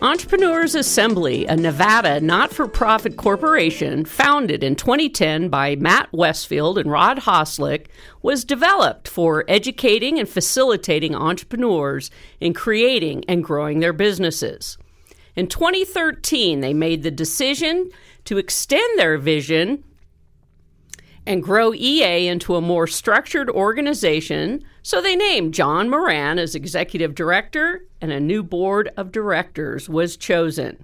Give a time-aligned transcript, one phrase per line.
[0.00, 6.88] Entrepreneurs Assembly, a Nevada not for profit corporation founded in 2010 by Matt Westfield and
[6.88, 7.86] Rod Hoslick,
[8.22, 14.78] was developed for educating and facilitating entrepreneurs in creating and growing their businesses.
[15.34, 17.90] In 2013, they made the decision
[18.26, 19.82] to extend their vision
[21.28, 27.14] and grow EA into a more structured organization, so they named John Moran as executive
[27.14, 30.82] director and a new board of directors was chosen.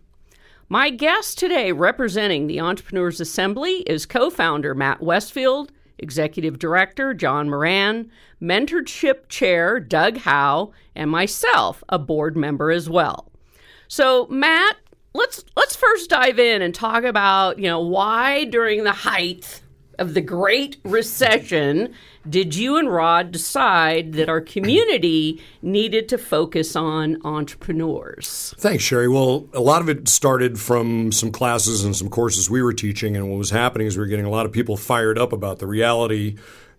[0.69, 7.49] My guest today representing the Entrepreneurs Assembly is co founder Matt Westfield, executive director John
[7.49, 13.33] Moran, mentorship chair Doug Howe, and myself, a board member as well.
[13.89, 14.77] So, Matt,
[15.15, 19.63] let's let's first dive in and talk about, you know, why during the height
[19.99, 21.95] of the Great Recession
[22.29, 28.55] did you and Rod decide that our community needed to focus on entrepreneurs?
[28.59, 29.09] Thanks, Sherry.
[29.09, 33.15] Well, a lot of it started from some classes and some courses we were teaching,
[33.15, 35.59] and what was happening is we were getting a lot of people fired up about
[35.59, 36.37] the reality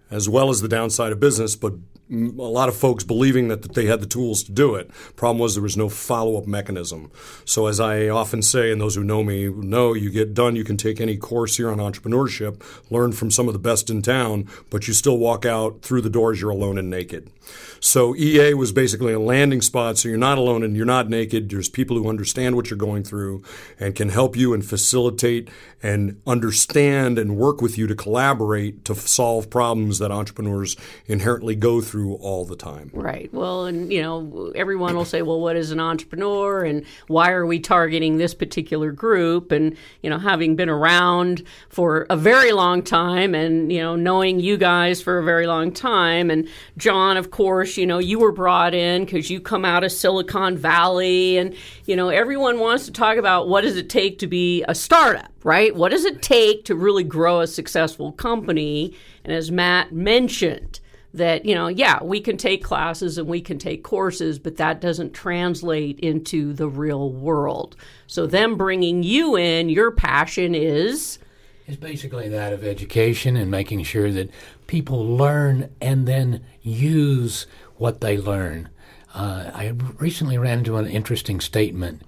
[0.10, 1.74] as well as the downside of business, but
[2.12, 4.92] a lot of folks believing that, that they had the tools to do it.
[5.16, 7.12] Problem was there was no follow up mechanism.
[7.46, 10.64] So as I often say, and those who know me know, you get done, you
[10.64, 12.62] can take any course here on entrepreneurship,
[12.92, 16.10] learn from some of the best in town, but you still walk out through the
[16.10, 17.32] doors, you're alone and naked.
[17.80, 19.98] So EA was basically a landing spot.
[19.98, 21.50] So you're not alone and you're not naked.
[21.50, 23.44] There's people who understand what you're going through
[23.80, 25.50] and can help you and facilitate
[25.84, 31.80] and understand and work with you to collaborate to solve problems that entrepreneurs inherently go
[31.80, 32.90] through all the time.
[32.94, 33.34] Right.
[33.34, 37.46] Well, and you know, everyone will say, "Well, what is an entrepreneur and why are
[37.46, 42.82] we targeting this particular group?" And you know, having been around for a very long
[42.82, 46.48] time and you know, knowing you guys for a very long time and
[46.78, 50.58] John, of course, you know, you were brought in cuz you come out of Silicon
[50.58, 51.54] Valley and
[51.86, 55.32] you know, everyone wants to talk about what does it take to be a startup,
[55.44, 55.76] right?
[55.76, 58.94] What does it take to really grow a successful company?
[59.24, 60.80] And as Matt mentioned,
[61.18, 64.82] that, you know, yeah, we can take classes and we can take courses, but that
[64.82, 67.76] doesn't translate into the real world.
[68.08, 71.20] So, them bringing you in, your passion is.
[71.68, 74.30] Is basically that of education and making sure that
[74.68, 77.48] people learn and then use
[77.78, 78.70] what they learn.
[79.14, 82.02] Uh, I recently ran into an interesting statement.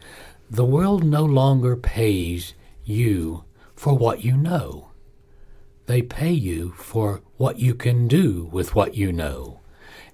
[0.50, 2.54] The world no longer pays
[2.84, 3.46] you
[3.76, 4.87] for what you know.
[5.88, 9.62] They pay you for what you can do with what you know.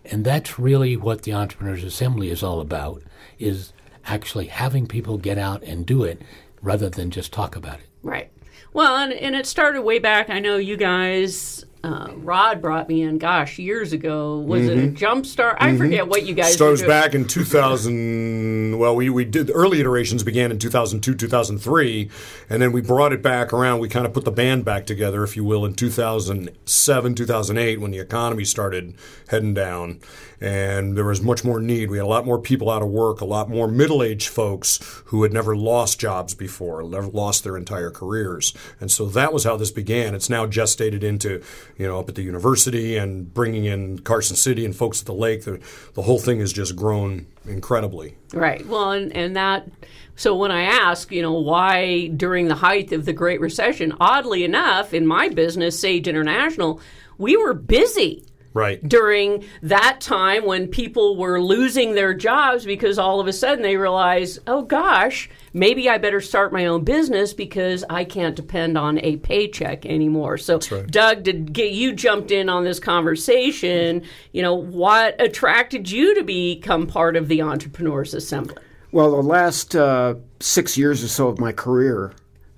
[0.05, 3.01] And that's really what the Entrepreneurs Assembly is all about,
[3.39, 3.73] is
[4.05, 6.21] actually having people get out and do it
[6.61, 7.87] rather than just talk about it.
[8.03, 8.31] Right.
[8.71, 10.29] Well, and, and it started way back.
[10.29, 14.39] I know you guys uh, Rod brought me in, gosh, years ago.
[14.39, 14.79] Was mm-hmm.
[14.79, 15.57] it a jump start?
[15.59, 15.77] I mm-hmm.
[15.77, 18.79] forget what you guys started back in 2000.
[18.79, 22.09] Well, we, we did early iterations began in 2002, 2003,
[22.49, 23.79] and then we brought it back around.
[23.79, 27.91] We kind of put the band back together, if you will, in 2007, 2008 when
[27.91, 28.95] the economy started
[29.27, 29.99] heading down
[30.43, 31.89] and there was much more need.
[31.89, 35.01] We had a lot more people out of work, a lot more middle aged folks
[35.05, 38.53] who had never lost jobs before, never lost their entire careers.
[38.81, 40.13] And so that was how this began.
[40.13, 41.41] It's now gestated into,
[41.77, 45.13] you know, up at the university and bringing in Carson City and folks at the
[45.13, 45.43] lake.
[45.43, 45.59] The,
[45.93, 48.15] the whole thing has just grown incredibly.
[48.33, 48.65] Right.
[48.67, 49.67] Well, and, and that.
[50.15, 54.43] So when I ask, you know, why during the height of the Great Recession, oddly
[54.43, 56.79] enough, in my business, Sage International,
[57.17, 58.87] we were busy right.
[58.87, 63.77] during that time when people were losing their jobs because all of a sudden they
[63.77, 68.99] realize oh gosh maybe i better start my own business because i can't depend on
[68.99, 70.37] a paycheck anymore.
[70.37, 70.87] So right.
[70.87, 74.03] doug did get you jumped in on this conversation.
[74.31, 78.57] You know what attracted you to become part of the entrepreneurs assembly?
[78.91, 82.13] Well the last uh, six years or so of my career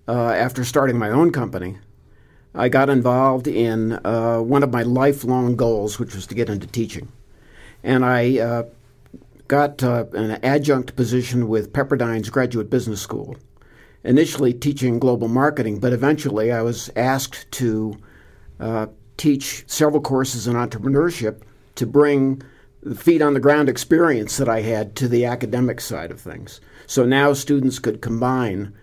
[0.07, 1.77] uh, after starting my own company
[2.55, 6.67] I got involved in uh, one of my lifelong goals, which was to get into
[6.67, 7.11] teaching.
[7.83, 8.63] And I uh,
[9.49, 13.35] got uh, an adjunct position with Pepperdine's Graduate Business School,
[14.05, 17.97] initially teaching global marketing, but eventually I was asked to
[18.59, 18.87] uh,
[19.17, 21.41] teach several courses in entrepreneurship
[21.75, 22.41] to bring
[22.81, 26.61] the feet on the ground experience that I had to the academic side of things.
[26.87, 28.73] So now students could combine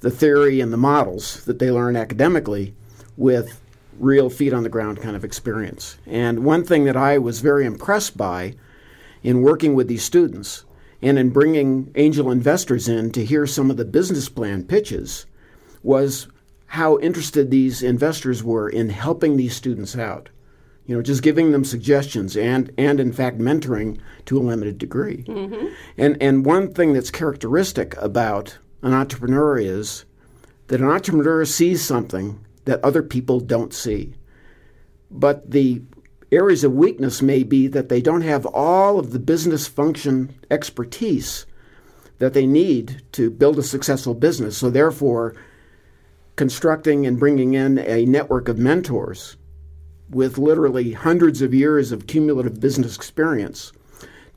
[0.00, 2.74] the theory and the models that they learn academically
[3.16, 3.60] with
[3.98, 5.98] real feet on the ground kind of experience.
[6.06, 8.54] And one thing that I was very impressed by
[9.22, 10.64] in working with these students
[11.00, 15.26] and in bringing angel investors in to hear some of the business plan pitches
[15.82, 16.28] was
[16.66, 20.28] how interested these investors were in helping these students out.
[20.86, 25.24] You know, just giving them suggestions and, and in fact mentoring to a limited degree.
[25.24, 25.66] Mm-hmm.
[25.96, 30.04] And and one thing that's characteristic about an entrepreneur is
[30.68, 34.14] that an entrepreneur sees something that other people don't see.
[35.10, 35.82] But the
[36.30, 41.46] areas of weakness may be that they don't have all of the business function expertise
[42.18, 44.56] that they need to build a successful business.
[44.56, 45.34] So, therefore,
[46.36, 49.36] constructing and bringing in a network of mentors
[50.08, 53.72] with literally hundreds of years of cumulative business experience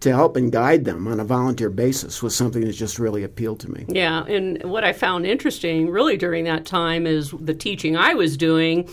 [0.06, 3.60] to help and guide them on a volunteer basis was something that just really appealed
[3.60, 3.86] to me.
[3.88, 8.38] Yeah, and what I found interesting really during that time is the teaching I was
[8.38, 8.88] doing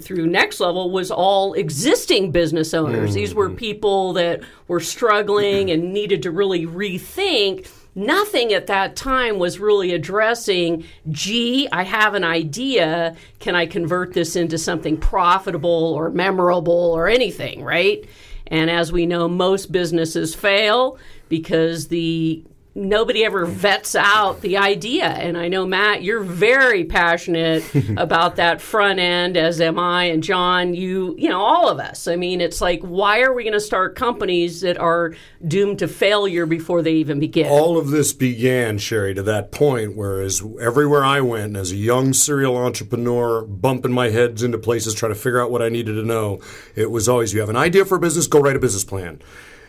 [0.00, 3.10] through next level was all existing business owners.
[3.10, 3.14] Mm-hmm.
[3.14, 3.56] These were mm-hmm.
[3.56, 7.68] people that were struggling and needed to really rethink.
[7.96, 13.16] Nothing at that time was really addressing, gee, I have an idea.
[13.40, 18.06] Can I convert this into something profitable or memorable or anything, right?
[18.48, 20.98] And as we know, most businesses fail
[21.28, 22.44] because the
[22.76, 25.06] nobody ever vets out the idea.
[25.06, 27.64] And I know, Matt, you're very passionate
[27.96, 32.06] about that front end, as am I, and John, you, you know, all of us.
[32.06, 35.14] I mean, it's like, why are we going to start companies that are
[35.46, 37.46] doomed to failure before they even begin?
[37.46, 42.12] All of this began, Sherry, to that point, whereas everywhere I went as a young
[42.12, 46.02] serial entrepreneur, bumping my heads into places, trying to figure out what I needed to
[46.02, 46.40] know,
[46.74, 49.22] it was always, you have an idea for a business, go write a business plan.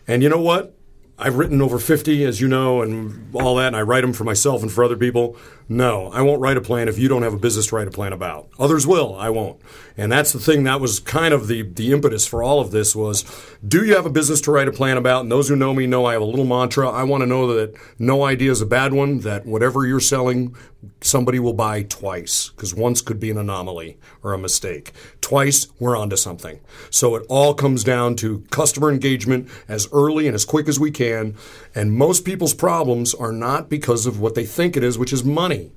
[0.07, 0.77] And you know what?
[1.19, 4.23] I've written over 50, as you know, and all that, and I write them for
[4.23, 5.35] myself and for other people.
[5.67, 7.91] No, I won't write a plan if you don't have a business to write a
[7.91, 8.49] plan about.
[8.59, 9.59] Others will, I won't.
[9.97, 12.95] And that's the thing that was kind of the, the impetus for all of this
[12.95, 13.25] was,
[13.67, 15.21] do you have a business to write a plan about?
[15.21, 16.87] And those who know me know I have a little mantra.
[16.87, 20.55] I want to know that no idea is a bad one, that whatever you're selling,
[21.01, 24.91] somebody will buy twice, because once could be an anomaly or a mistake.
[25.21, 26.59] Twice, we're onto something.
[26.89, 30.91] So it all comes down to customer engagement as early and as quick as we
[30.91, 31.35] can.
[31.75, 35.23] And most people's problems are not because of what they think it is, which is
[35.23, 35.71] money.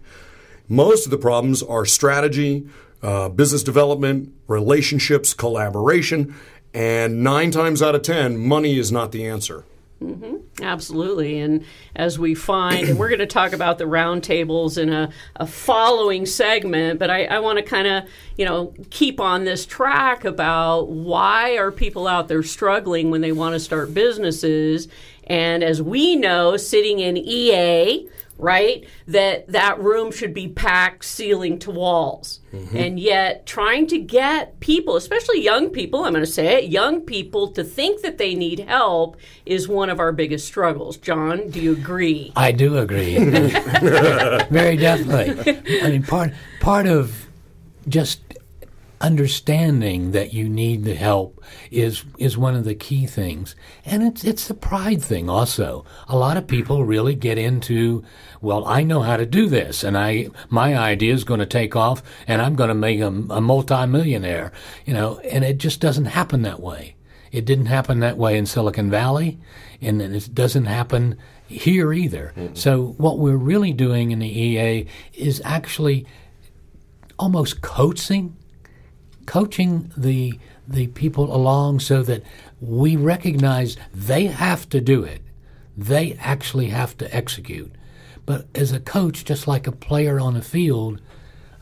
[0.69, 2.69] Most of the problems are strategy,
[3.03, 6.35] uh, business development, relationships, collaboration,
[6.73, 9.65] and nine times out of ten, money is not the answer.
[10.03, 10.65] Mm-hmm.
[10.65, 11.41] Absolutely.
[11.41, 11.65] And
[11.95, 16.25] as we find, and we're going to talk about the roundtables in a, a following
[16.25, 18.05] segment, but I, I want to kind of,
[18.37, 23.33] you know, keep on this track about why are people out there struggling when they
[23.33, 24.89] want to start businesses.
[25.27, 28.09] And as we know, sitting in EA,
[28.41, 28.87] right?
[29.07, 32.41] That that room should be packed ceiling to walls.
[32.53, 32.77] Mm-hmm.
[32.77, 37.03] And yet trying to get people, especially young people, I'm going to say it, young
[37.03, 39.17] people to think that they need help
[39.47, 40.97] is one of our biggest struggles.
[40.97, 42.33] John, do you agree?
[42.37, 43.19] I do agree.
[43.19, 45.81] Very definitely.
[45.83, 47.29] I mean part part of
[47.89, 48.21] just
[49.01, 54.23] understanding that you need the help is is one of the key things and it's
[54.25, 58.05] it's the pride thing also a lot of people really get into
[58.41, 61.77] well i know how to do this and i my idea is going to take
[61.77, 64.53] off and i'm going to make a, a multimillionaire
[64.85, 66.95] you know and it just doesn't happen that way
[67.33, 69.39] it didn't happen that way in silicon valley
[69.81, 72.55] and it doesn't happen here either mm-hmm.
[72.55, 76.07] so what we're really doing in the ea is actually
[77.19, 78.37] almost coaching
[79.27, 82.23] coaching the the people along so that
[82.61, 85.21] we recognize they have to do it.
[85.77, 87.73] They actually have to execute.
[88.31, 91.01] But as a coach, just like a player on a field,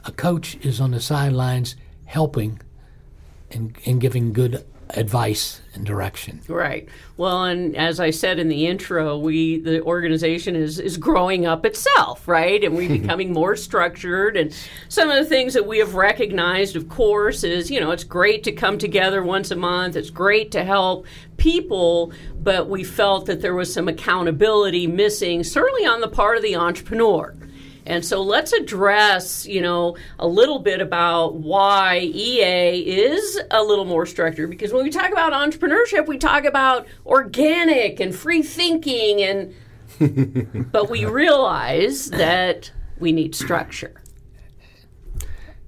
[0.05, 2.61] a coach is on the sidelines helping
[3.51, 6.41] and, and giving good advice and direction.
[6.49, 6.89] Right.
[7.17, 11.67] Well, and as I said in the intro, we the organization is is growing up
[11.67, 12.63] itself, right?
[12.63, 14.55] And we're becoming more structured and
[14.89, 18.43] some of the things that we have recognized of course is, you know, it's great
[18.45, 19.97] to come together once a month.
[19.97, 25.87] It's great to help people, but we felt that there was some accountability missing certainly
[25.87, 27.35] on the part of the entrepreneur.
[27.89, 33.87] And so let's address, you know, a little bit about why EA is a little
[33.87, 39.23] more structured because when we talk about entrepreneurship, we talk about organic and free thinking
[39.23, 39.55] and
[40.71, 44.03] but we realize that we need structure.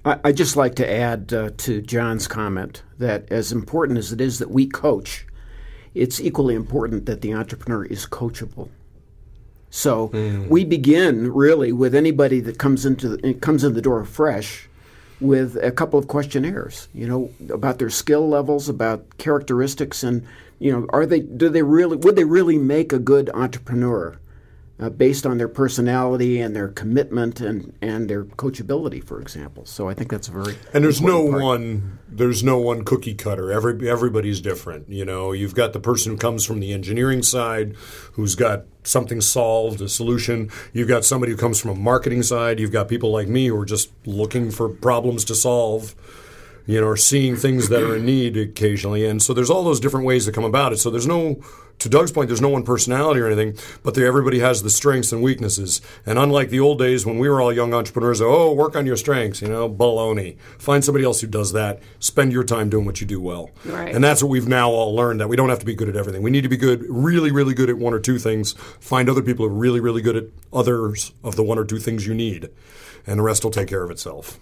[0.05, 4.39] I'd just like to add uh, to John's comment that as important as it is
[4.41, 5.27] that we coach,
[5.95, 8.69] it's equally important that the entrepreneur is coachable.
[9.71, 10.49] So mm.
[10.49, 14.69] we begin really with anybody that comes into the, comes in the door fresh
[15.21, 20.27] with a couple of questionnaires, you know, about their skill levels, about characteristics, and
[20.59, 24.19] you know, are they do they really would they really make a good entrepreneur?
[24.81, 29.67] Uh, based on their personality and their commitment and, and their coachability, for example.
[29.67, 31.43] So I think that's a very and there's no part.
[31.43, 33.53] one there's no one cookie cutter.
[33.53, 34.89] Every everybody's different.
[34.89, 37.77] You know, you've got the person who comes from the engineering side,
[38.13, 40.51] who's got something solved, a solution.
[40.73, 42.59] You've got somebody who comes from a marketing side.
[42.59, 45.95] You've got people like me who are just looking for problems to solve
[46.67, 49.05] you know, or seeing things that are in need occasionally.
[49.05, 50.77] And so there's all those different ways that come about it.
[50.77, 51.43] So there's no,
[51.81, 55.23] to Doug's point, there's no one personality or anything, but everybody has the strengths and
[55.23, 55.81] weaknesses.
[56.05, 58.97] And unlike the old days when we were all young entrepreneurs, oh, work on your
[58.97, 60.39] strengths, you know, baloney.
[60.59, 61.81] Find somebody else who does that.
[61.99, 63.51] Spend your time doing what you do well.
[63.65, 63.95] Right.
[63.95, 65.97] And that's what we've now all learned that we don't have to be good at
[65.97, 66.23] everything.
[66.23, 68.53] We need to be good, really, really good at one or two things.
[68.79, 71.79] Find other people who are really, really good at others of the one or two
[71.79, 72.51] things you need.
[73.07, 74.39] And the rest will take care of itself.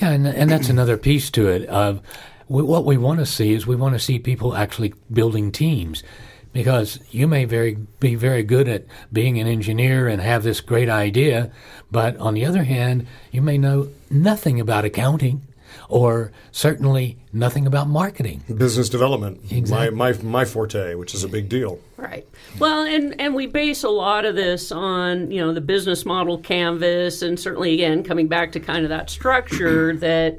[0.00, 1.68] Yeah, and, and that's another piece to it.
[1.68, 2.00] Of
[2.46, 6.02] what we want to see is we want to see people actually building teams
[6.52, 10.88] because you may very be very good at being an engineer and have this great
[10.88, 11.50] idea,
[11.90, 15.42] but on the other hand, you may know nothing about accounting
[15.88, 18.42] or certainly nothing about marketing.
[18.56, 19.90] Business development, exactly.
[19.96, 21.78] my, my, my forte, which is a big deal.
[21.96, 22.26] Right.
[22.58, 26.38] Well, and, and we base a lot of this on, you know, the business model
[26.38, 30.38] canvas and certainly, again, coming back to kind of that structure that,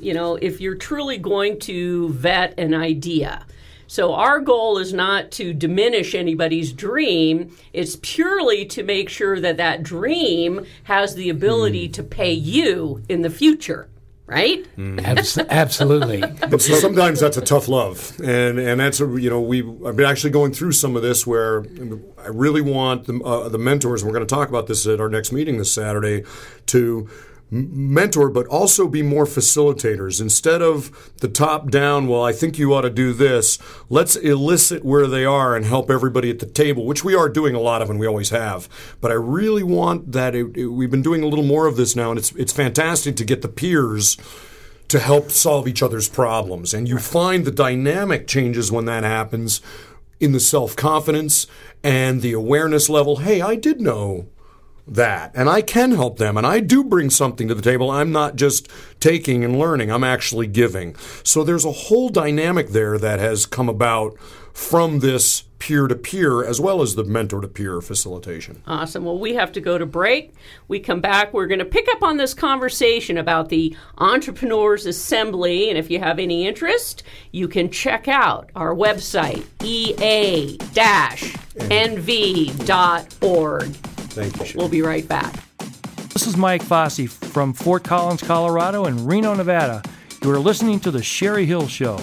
[0.00, 3.44] you know, if you're truly going to vet an idea,
[3.92, 7.54] so our goal is not to diminish anybody's dream.
[7.74, 11.92] It's purely to make sure that that dream has the ability mm.
[11.92, 13.90] to pay you in the future
[14.24, 14.64] right?
[14.78, 15.02] Mm.
[15.02, 16.20] Abs- absolutely.
[16.50, 19.96] but so sometimes that's a tough love, and and that's a, you know we I've
[19.96, 21.62] been actually going through some of this where
[22.16, 24.00] I really want the uh, the mentors.
[24.00, 26.24] And we're going to talk about this at our next meeting this Saturday
[26.66, 27.10] to
[27.52, 30.22] mentor, but also be more facilitators.
[30.22, 33.58] Instead of the top down, well, I think you ought to do this,
[33.90, 37.54] let's elicit where they are and help everybody at the table, which we are doing
[37.54, 38.68] a lot of and we always have.
[39.02, 41.94] But I really want that it, it, we've been doing a little more of this
[41.94, 44.16] now, and it's, it's fantastic to get the peers
[44.88, 46.72] to help solve each other's problems.
[46.72, 49.60] And you find the dynamic changes when that happens
[50.20, 51.46] in the self confidence
[51.84, 53.16] and the awareness level.
[53.16, 54.28] Hey, I did know
[54.86, 55.32] that.
[55.34, 56.36] And I can help them.
[56.36, 57.90] And I do bring something to the table.
[57.90, 58.68] I'm not just
[59.00, 60.96] taking and learning, I'm actually giving.
[61.22, 64.16] So there's a whole dynamic there that has come about
[64.52, 68.62] from this peer to peer as well as the mentor to peer facilitation.
[68.66, 69.04] Awesome.
[69.04, 70.34] Well, we have to go to break.
[70.66, 71.32] We come back.
[71.32, 75.68] We're going to pick up on this conversation about the Entrepreneurs Assembly.
[75.68, 80.58] And if you have any interest, you can check out our website, ea
[81.70, 83.91] nv.org.
[84.12, 84.58] Thank you.
[84.58, 85.34] We'll be right back.
[86.12, 89.82] This is Mike Fossey from Fort Collins, Colorado, and Reno, Nevada.
[90.22, 91.98] You are listening to The Sherry Hill Show.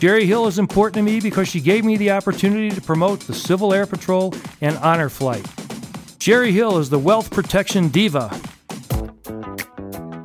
[0.00, 3.34] Sherry Hill is important to me because she gave me the opportunity to promote the
[3.34, 5.46] Civil Air Patrol and Honor Flight.
[6.18, 8.28] Sherry Hill is the wealth protection diva.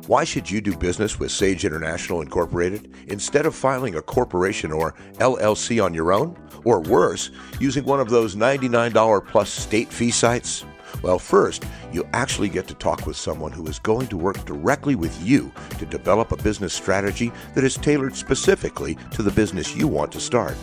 [0.08, 4.94] Why should you do business with Sage International Incorporated instead of filing a corporation or
[5.18, 6.36] LLC on your own?
[6.64, 10.64] Or worse, using one of those $99 plus state fee sites?
[11.02, 14.94] Well, first, you actually get to talk with someone who is going to work directly
[14.94, 19.86] with you to develop a business strategy that is tailored specifically to the business you
[19.86, 20.56] want to start.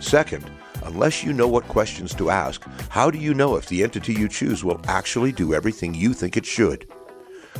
[0.00, 0.50] Second,
[0.84, 4.28] unless you know what questions to ask, how do you know if the entity you
[4.28, 6.86] choose will actually do everything you think it should?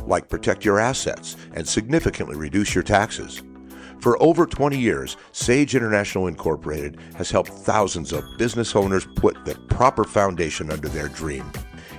[0.07, 3.43] Like protect your assets and significantly reduce your taxes.
[4.01, 9.57] For over 20 years, Sage International Incorporated has helped thousands of business owners put the
[9.69, 11.51] proper foundation under their dream.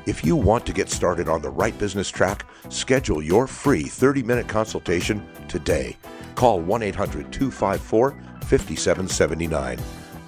[0.10, 4.24] If you want to get started on the right business track, schedule your free 30
[4.24, 5.98] minute consultation today.
[6.34, 8.12] Call 1 800 254
[8.42, 9.78] 5779.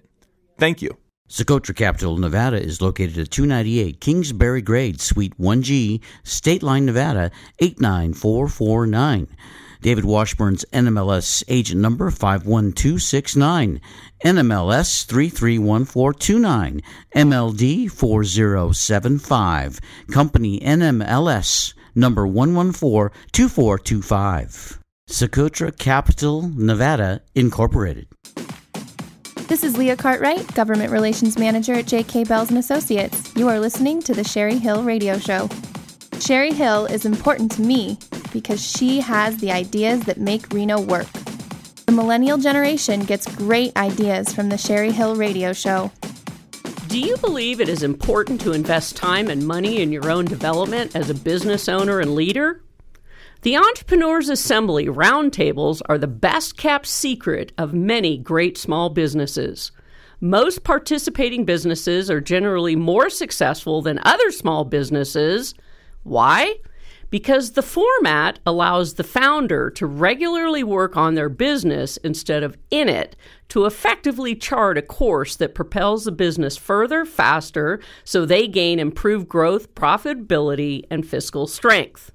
[0.61, 0.97] Thank you.
[1.31, 9.29] Socotra Capital, Nevada is located at 298 Kingsbury Grade, Suite 1G, Stateline, Nevada 89449.
[9.81, 13.81] David Washburn's NMLS agent number 51269,
[14.23, 16.83] NMLS 331429,
[17.15, 19.81] MLD 4075,
[20.13, 24.79] company NMLS number 1142425.
[25.09, 28.09] Socotra Capital, Nevada, Incorporated.
[29.51, 32.23] This is Leah Cartwright, Government Relations Manager at J.K.
[32.23, 33.35] Bells and Associates.
[33.35, 35.49] You are listening to the Sherry Hill Radio Show.
[36.21, 37.99] Sherry Hill is important to me
[38.33, 41.09] because she has the ideas that make Reno work.
[41.87, 45.91] The millennial generation gets great ideas from the Sherry Hill Radio Show.
[46.87, 50.95] Do you believe it is important to invest time and money in your own development
[50.95, 52.63] as a business owner and leader?
[53.43, 59.73] The Entrepreneurs Assembly roundtables are the best kept secret of many great small businesses.
[60.21, 65.55] Most participating businesses are generally more successful than other small businesses.
[66.03, 66.57] Why?
[67.11, 72.89] because the format allows the founder to regularly work on their business instead of in
[72.89, 73.17] it
[73.49, 79.29] to effectively chart a course that propels the business further, faster, so they gain improved
[79.29, 82.13] growth, profitability, and fiscal strength.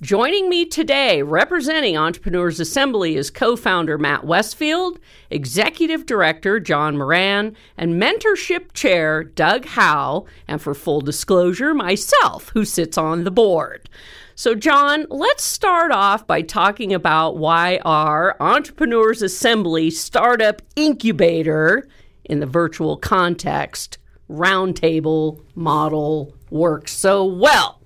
[0.00, 7.56] Joining me today, representing Entrepreneurs Assembly, is co founder Matt Westfield, executive director John Moran,
[7.76, 13.90] and mentorship chair Doug Howe, and for full disclosure, myself, who sits on the board.
[14.36, 21.88] So, John, let's start off by talking about why our Entrepreneurs Assembly Startup Incubator
[22.24, 23.98] in the virtual context
[24.30, 27.77] roundtable model works so well.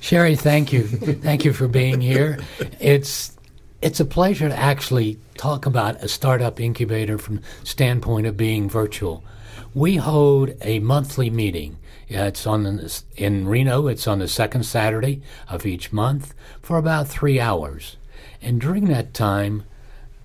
[0.00, 0.82] Sherry, thank you.
[0.84, 2.38] thank you for being here.
[2.80, 3.36] It's
[3.82, 9.24] it's a pleasure to actually talk about a startup incubator from standpoint of being virtual.
[9.72, 11.78] We hold a monthly meeting
[12.12, 13.86] uh, it's on the, in Reno.
[13.86, 17.96] It's on the second Saturday of each month for about three hours,
[18.42, 19.62] and during that time,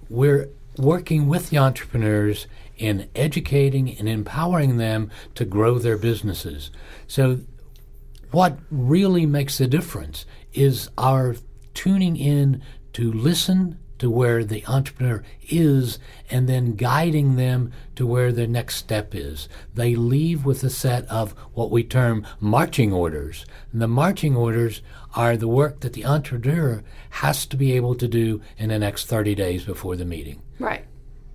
[0.09, 2.47] we're working with the entrepreneurs
[2.77, 6.71] in educating and empowering them to grow their businesses.
[7.07, 7.41] So,
[8.31, 11.35] what really makes a difference is our
[11.73, 12.61] tuning in
[12.93, 18.75] to listen to where the entrepreneur is and then guiding them to where their next
[18.75, 19.47] step is.
[19.73, 23.45] They leave with a set of what we term marching orders.
[23.71, 24.81] And the marching orders
[25.15, 29.05] are the work that the entrepreneur has to be able to do in the next
[29.05, 30.41] 30 days before the meeting.
[30.59, 30.85] Right.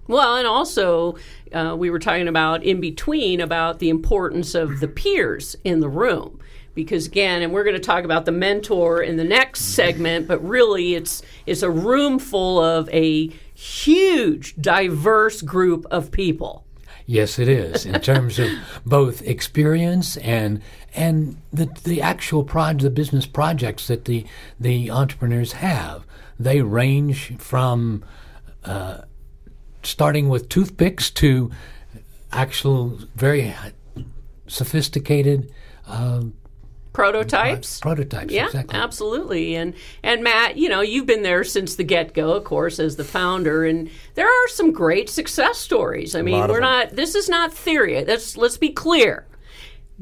[0.06, 1.16] Well, and also,
[1.52, 5.88] uh, we were talking about in between about the importance of the peers in the
[5.88, 6.40] room
[6.74, 10.38] because again and we're going to talk about the mentor in the next segment but
[10.46, 16.64] really it's it's a room full of a huge diverse group of people.
[17.06, 18.50] Yes it is in terms of
[18.86, 20.62] both experience and
[20.94, 24.24] and the the actual project the business projects that the
[24.58, 26.06] the entrepreneurs have.
[26.38, 28.02] They range from
[28.64, 29.02] uh,
[29.82, 31.50] starting with toothpicks to
[32.32, 33.54] actual very
[34.46, 35.52] sophisticated
[35.86, 36.22] uh,
[36.92, 37.80] prototypes?
[37.80, 38.78] Prototypes yeah exactly.
[38.78, 39.54] absolutely.
[39.56, 43.04] And and matt you know you've been there since the get-go of course as the
[43.04, 46.14] founder and there are some great success stories.
[46.14, 48.04] I mean we're not this is not theory.
[48.04, 49.26] Let's let's be clear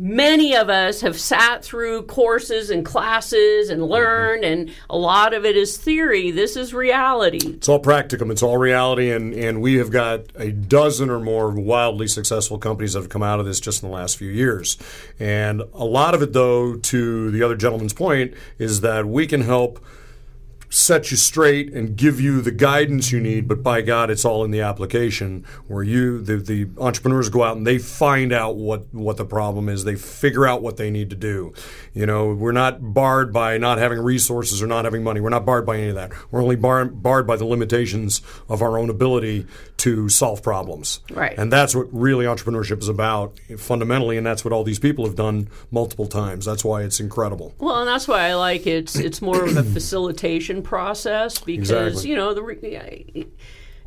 [0.00, 3.90] many of us have sat through courses and classes and mm-hmm.
[3.90, 6.30] learned and a lot of it is theory.
[6.30, 7.40] This is reality.
[7.44, 8.30] It's all practicum.
[8.30, 12.92] It's all reality and, and we have got a dozen or more wildly successful companies
[12.92, 14.78] that have come out of this just in the last few years.
[15.18, 19.40] And a lot of it though to the other gentleman's point is that we can
[19.40, 19.84] help
[20.70, 24.44] set you straight and give you the guidance you need, but by God, it's all
[24.44, 28.92] in the application where you, the, the entrepreneurs go out and they find out what,
[28.92, 29.84] what the problem is.
[29.84, 31.54] They figure out what they need to do.
[31.94, 35.20] You know, we're not barred by not having resources or not having money.
[35.20, 36.12] We're not barred by any of that.
[36.30, 39.46] We're only bar- barred by the limitations of our own ability
[39.78, 41.00] to solve problems.
[41.10, 41.38] Right.
[41.38, 45.14] And that's what really entrepreneurship is about fundamentally, and that's what all these people have
[45.14, 46.44] done multiple times.
[46.44, 47.54] That's why it's incredible.
[47.58, 52.10] Well, and that's why I like it's it's more of a facilitation process because Exactly.
[52.10, 53.26] you know the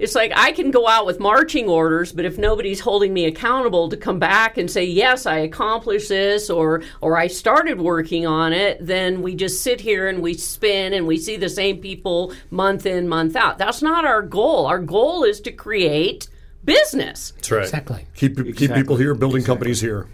[0.02, 3.88] it's like I can go out with marching orders, but if nobody's holding me accountable
[3.90, 8.52] to come back and say yes, I accomplished this or or I started working on
[8.52, 12.34] it, then we just sit here and we spin and we see the same people
[12.50, 13.60] month in month out.
[13.60, 14.66] That's not our goal.
[14.66, 16.28] Our goal is to create
[16.66, 17.32] business.
[17.36, 17.64] That's right.
[17.64, 18.08] Exactly.
[18.16, 18.82] Keep, keep Exactly.
[18.82, 20.08] people here, building companies here.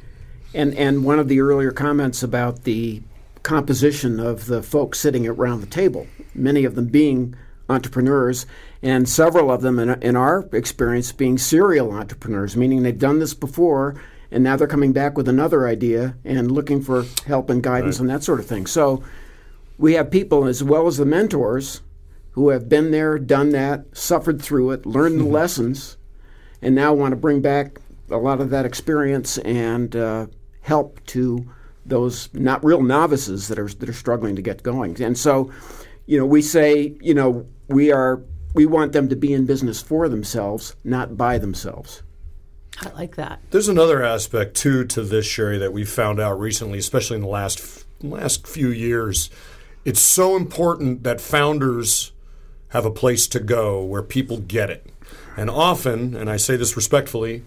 [0.53, 3.01] And and one of the earlier comments about the
[3.47, 6.05] composition of the folks sitting around the table,
[6.35, 7.33] many of them being
[7.69, 8.45] entrepreneurs,
[8.81, 13.33] and several of them, in, in our experience, being serial entrepreneurs, meaning they've done this
[13.33, 13.95] before
[14.31, 18.09] and now they're coming back with another idea and looking for help and guidance and
[18.09, 18.67] that sort of thing.
[18.67, 19.01] So
[19.77, 21.79] we have people as well as the mentors
[22.31, 25.95] who have been there, done that, suffered through it, learned the lessons,
[26.61, 27.79] and now want to bring back
[28.11, 30.27] a lot of that experience and uh,
[30.59, 31.49] help to
[31.87, 35.01] those not real novices that are that are struggling to get going.
[35.01, 35.51] And so,
[36.05, 38.21] you know, we say, you know, we are
[38.53, 42.03] we want them to be in business for themselves, not by themselves.
[42.79, 43.41] I like that.
[43.51, 47.27] There's another aspect too to this, Sherry, that we found out recently, especially in the
[47.27, 49.29] last last few years.
[49.85, 52.11] It's so important that founders
[52.69, 54.85] have a place to go where people get it.
[55.37, 57.43] And often, and I say this respectfully,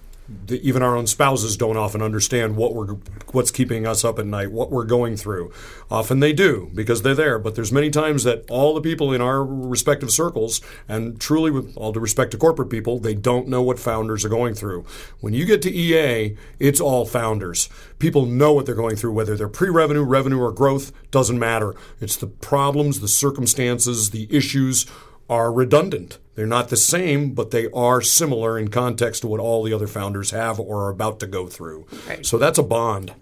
[0.46, 2.94] the, even our own spouses don't often understand what we're
[3.32, 5.52] what's keeping us up at night, what we're going through.
[5.90, 9.20] Often they do because they're there, but there's many times that all the people in
[9.20, 13.62] our respective circles, and truly with all due respect to corporate people, they don't know
[13.62, 14.84] what founders are going through.
[15.20, 17.68] When you get to EA, it's all founders.
[17.98, 21.74] People know what they're going through, whether they're pre-revenue, revenue, or growth doesn't matter.
[22.00, 24.86] It's the problems, the circumstances, the issues
[25.28, 26.18] are redundant.
[26.40, 29.86] They're not the same, but they are similar in context to what all the other
[29.86, 31.84] founders have or are about to go through.
[32.08, 32.24] Right.
[32.24, 33.12] So that's a bond.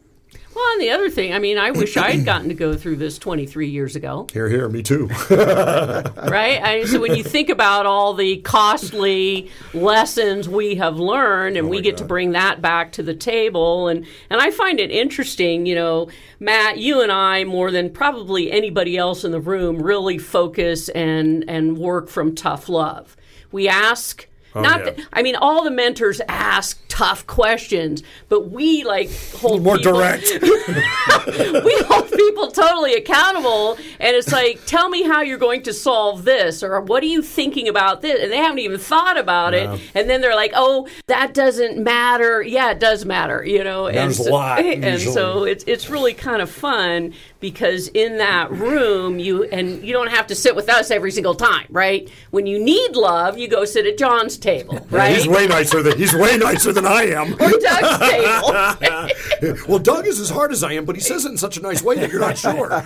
[0.59, 2.97] Well, and the other thing, I mean, I wish I had gotten to go through
[2.97, 4.27] this 23 years ago.
[4.33, 5.07] Here, here, me too.
[5.31, 6.61] right?
[6.61, 11.71] I, so when you think about all the costly lessons we have learned, and oh,
[11.71, 15.65] we get to bring that back to the table, and and I find it interesting,
[15.65, 16.09] you know,
[16.41, 21.45] Matt, you and I more than probably anybody else in the room really focus and
[21.47, 23.17] and work from tough love.
[23.53, 24.27] We ask.
[24.55, 24.85] Oh, Not, yeah.
[24.93, 29.95] that- I mean, all the mentors ask tough questions, but we like hold More people-
[29.95, 30.25] direct.
[30.43, 36.25] we hold people totally accountable and it's like tell me how you're going to solve
[36.25, 38.21] this or what are you thinking about this?
[38.23, 39.69] And they haven't even thought about it.
[39.95, 42.43] And then they're like oh that doesn't matter.
[42.43, 43.87] Yeah it does matter you know?
[43.87, 48.19] And Matters a so, lot, and so it's it's really kind of fun because in
[48.19, 52.11] that room you and you don't have to sit with us every single time right
[52.31, 55.97] when you need love you go sit at John's table right He's way nicer than
[55.99, 57.35] he's way nicer than I am.
[57.35, 59.09] or Doug's table
[59.69, 61.61] well, Doug is as hard as I am, but he says it in such a
[61.61, 62.85] nice way that you're not sure.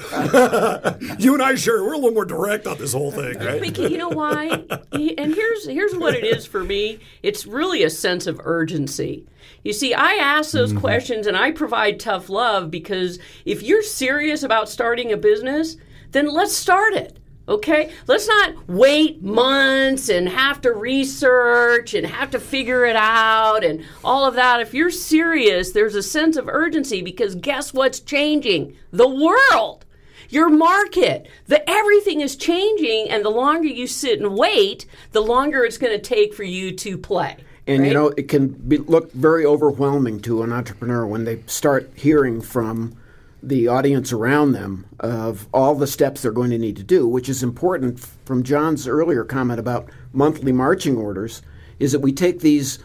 [1.18, 3.60] you and I, sure, we're a little more direct on this whole thing, right?
[3.60, 4.64] Mickey, you know why?
[4.92, 7.00] And here's here's what it is for me.
[7.22, 9.26] It's really a sense of urgency.
[9.64, 10.80] You see, I ask those mm-hmm.
[10.80, 15.76] questions and I provide tough love because if you're serious about starting a business,
[16.10, 17.18] then let's start it.
[17.48, 17.92] Okay?
[18.06, 23.84] Let's not wait months and have to research and have to figure it out and
[24.04, 24.60] all of that.
[24.60, 28.76] If you're serious, there's a sense of urgency because guess what's changing?
[28.92, 29.84] The world
[30.28, 35.62] your market the everything is changing and the longer you sit and wait the longer
[35.62, 39.12] it's going to take for you to play And you know, it can be, look
[39.12, 42.96] very overwhelming to an entrepreneur when they start hearing from
[43.42, 47.28] the audience around them of all the steps they're going to need to do, which
[47.28, 51.42] is important from John's earlier comment about monthly marching orders,
[51.78, 52.78] is that we take these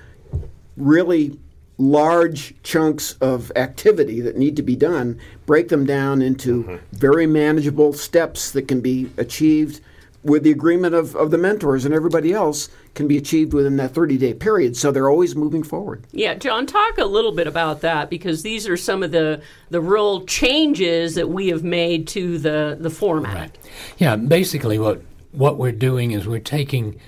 [0.75, 1.37] really
[1.77, 6.95] large chunks of activity that need to be done, break them down into mm-hmm.
[6.95, 9.79] very manageable steps that can be achieved
[10.27, 13.93] with the agreement of, of the mentors and everybody else can be achieved within that
[13.93, 14.75] 30 day period.
[14.77, 16.05] So they're always moving forward.
[16.11, 19.81] yeah john talk a little bit about that because these are some of the the
[19.81, 23.57] real changes that we have made to the the format
[23.97, 26.99] Yeah, basically what what we're doing is we're taking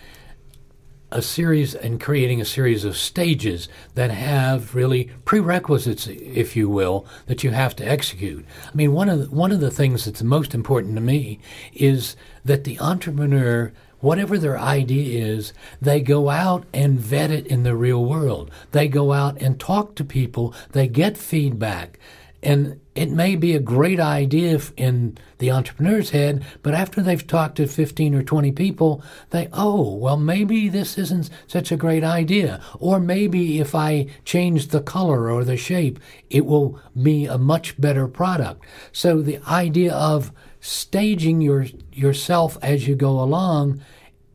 [1.12, 7.06] a series and creating a series of stages that have really prerequisites, if you will,
[7.26, 8.46] that you have to execute.
[8.68, 11.40] I mean, one of the, one of the things that's most important to me
[11.74, 13.72] is that the entrepreneur.
[14.02, 18.50] Whatever their idea is, they go out and vet it in the real world.
[18.72, 20.54] They go out and talk to people.
[20.72, 22.00] They get feedback.
[22.42, 27.58] And it may be a great idea in the entrepreneur's head, but after they've talked
[27.58, 32.62] to 15 or 20 people, they, oh, well, maybe this isn't such a great idea.
[32.80, 36.00] Or maybe if I change the color or the shape,
[36.30, 38.64] it will be a much better product.
[38.92, 43.82] So the idea of staging your, yourself as you go along,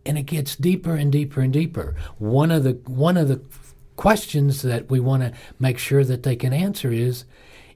[0.06, 1.94] and it gets deeper and deeper and deeper.
[2.18, 3.40] One of the, one of the
[3.96, 7.24] questions that we want to make sure that they can answer is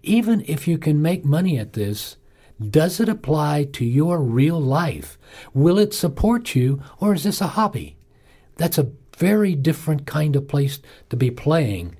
[0.08, 2.16] even if you can make money at this,
[2.60, 5.18] does it apply to your real life?
[5.54, 7.96] Will it support you, or is this a hobby?
[8.56, 11.96] That's a very different kind of place to be playing.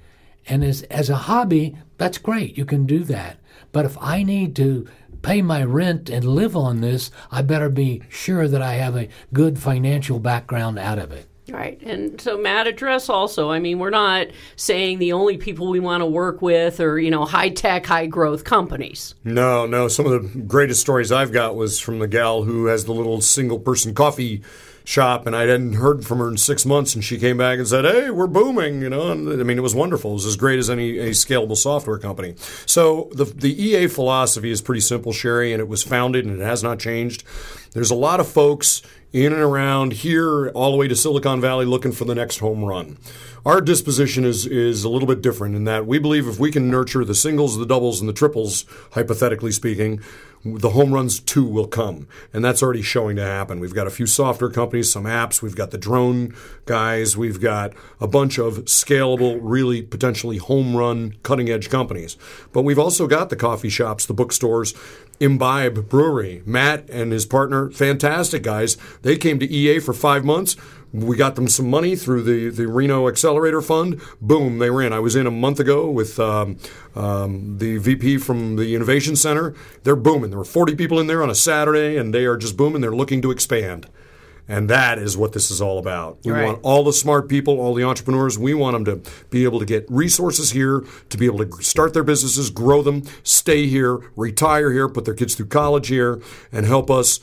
[0.47, 2.57] And as, as a hobby, that's great.
[2.57, 3.39] You can do that.
[3.71, 4.89] But if I need to
[5.23, 9.09] pay my rent and live on this, I better be sure that I have a
[9.33, 11.28] good financial background out of it.
[11.51, 11.81] Right.
[11.83, 16.03] And so Matt address also, I mean, we're not saying the only people we want
[16.03, 19.15] to work with are, you know, high tech, high growth companies.
[19.25, 19.89] No, no.
[19.89, 23.21] Some of the greatest stories I've got was from the gal who has the little
[23.21, 24.43] single person coffee
[24.89, 27.69] shop and I hadn't heard from her in six months and she came back and
[27.69, 29.13] said, Hey, we're booming, you know.
[29.13, 30.13] And I mean it was wonderful.
[30.13, 32.35] It was as great as any a scalable software company.
[32.65, 36.45] So the the EA philosophy is pretty simple, Sherry, and it was founded and it
[36.45, 37.23] has not changed.
[37.73, 38.81] There's a lot of folks
[39.13, 42.65] in and around here all the way to Silicon Valley looking for the next home
[42.65, 42.99] run.
[43.47, 46.71] Our disposition is is a little bit different in that we believe if we can
[46.71, 50.01] nurture the singles, the doubles, and the triples, hypothetically speaking,
[50.45, 52.07] the home runs too will come.
[52.33, 53.61] And that's already showing to happen.
[53.61, 57.73] We've got a few software companies, some apps, we've got the drone guys, we've got
[58.01, 62.17] a bunch of scalable, really potentially home run, cutting edge companies.
[62.53, 64.75] But we've also got the coffee shops, the bookstores,
[65.21, 66.43] Imbibe Brewery.
[66.47, 68.77] Matt and his partner, fantastic guys.
[69.03, 70.57] They came to EA for five months.
[70.93, 74.01] We got them some money through the, the Reno Accelerator Fund.
[74.21, 74.93] Boom, they were in.
[74.93, 76.57] I was in a month ago with um,
[76.97, 79.55] um, the VP from the Innovation Center.
[79.85, 80.31] They're booming.
[80.31, 82.81] There were 40 people in there on a Saturday, and they are just booming.
[82.81, 83.87] They're looking to expand.
[84.51, 86.21] And that is what this is all about.
[86.25, 86.47] We Right.
[86.47, 89.67] want all the smart people, all the entrepreneurs, we want them to be able to
[89.67, 94.73] get resources here, to be able to start their businesses, grow them, stay here, retire
[94.73, 96.19] here, put their kids through college here,
[96.51, 97.21] and help us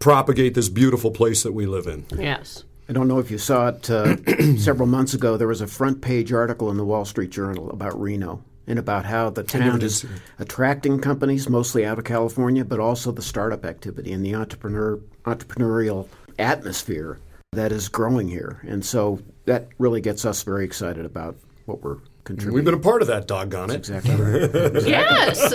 [0.00, 2.04] propagate this beautiful place that we live in.
[2.18, 2.64] Yes.
[2.88, 4.16] I don't know if you saw it uh,
[4.56, 5.36] several months ago.
[5.36, 9.04] There was a front page article in the Wall Street Journal about Reno and about
[9.04, 10.04] how the town is
[10.38, 16.08] attracting companies, mostly out of California, but also the startup activity and the entrepreneur entrepreneurial
[16.38, 17.18] atmosphere
[17.52, 18.60] that is growing here.
[18.66, 22.54] And so that really gets us very excited about what we're contributing.
[22.54, 23.76] We've been a part of that, doggone it.
[23.76, 24.84] exactly right.
[24.86, 25.52] Yes.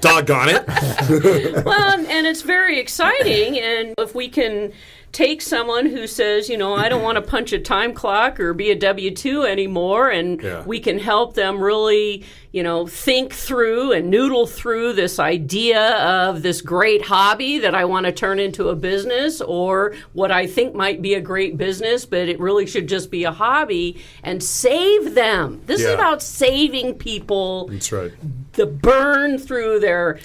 [0.00, 0.64] doggone it.
[1.64, 3.58] well, and it's very exciting.
[3.58, 4.72] And if we can
[5.12, 8.54] take someone who says, you know, I don't want to punch a time clock or
[8.54, 10.64] be a W 2 anymore, and Yeah.
[10.64, 16.42] we can help them really, you know, think through and noodle through this idea of
[16.42, 20.74] this great hobby that I want to turn into a business or what I think
[20.74, 25.14] might be a great business, but it really should just be a hobby and save
[25.14, 25.60] them.
[25.66, 28.12] This is about saving people That's right.
[28.54, 30.18] the burn through their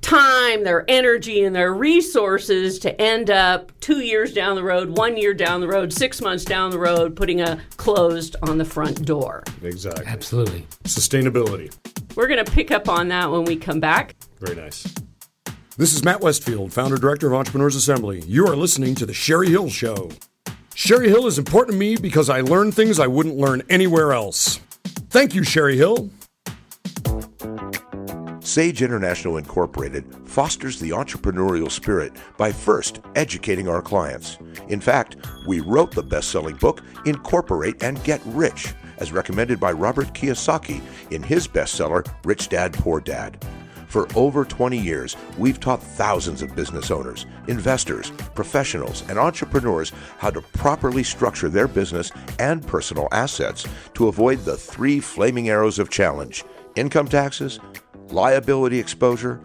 [0.00, 5.16] time, their energy, and their resources to end up two years down the road, one
[5.16, 9.04] year down the road, six months down the road, putting a closed on the front
[9.04, 9.44] door.
[9.62, 10.06] Exactly.
[10.06, 10.66] Absolutely.
[10.84, 11.74] Sustainability.
[12.16, 14.16] We're going to pick up on that when we come back.
[14.40, 14.86] Very nice.
[15.76, 18.20] This is Matt Westfield, founder director of Entrepreneurs Assembly.
[18.26, 20.10] You are listening to the Sherry Hill Show.
[20.74, 24.60] Sherry Hill is important to me because I learn things I wouldn't learn anywhere else.
[25.10, 26.10] Thank you, Sherry Hill.
[28.48, 34.38] Sage International Incorporated fosters the entrepreneurial spirit by first educating our clients.
[34.68, 39.72] In fact, we wrote the best selling book, Incorporate and Get Rich, as recommended by
[39.72, 40.80] Robert Kiyosaki
[41.10, 43.44] in his bestseller, Rich Dad Poor Dad.
[43.88, 50.30] For over 20 years, we've taught thousands of business owners, investors, professionals, and entrepreneurs how
[50.30, 55.90] to properly structure their business and personal assets to avoid the three flaming arrows of
[55.90, 56.44] challenge
[56.76, 57.58] income taxes,
[58.12, 59.40] liability exposure,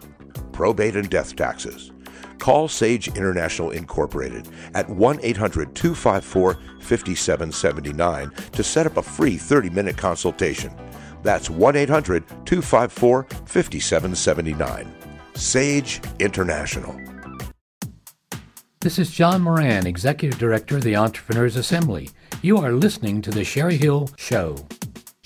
[0.52, 1.90] probate, and death taxes.
[2.38, 9.70] Call Sage International Incorporated at 1 800 254 5779 to set up a free 30
[9.70, 10.72] minute consultation.
[11.22, 14.94] That's 1 800 254 5779.
[15.34, 16.94] Sage International.
[18.80, 22.10] This is John Moran, Executive Director of the Entrepreneurs Assembly.
[22.42, 24.56] You are listening to The Sherry Hill Show.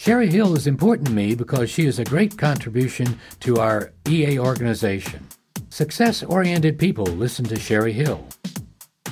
[0.00, 4.38] Sherry Hill is important to me because she is a great contribution to our EA
[4.38, 5.26] organization.
[5.70, 8.24] Success oriented people listen to Sherry Hill.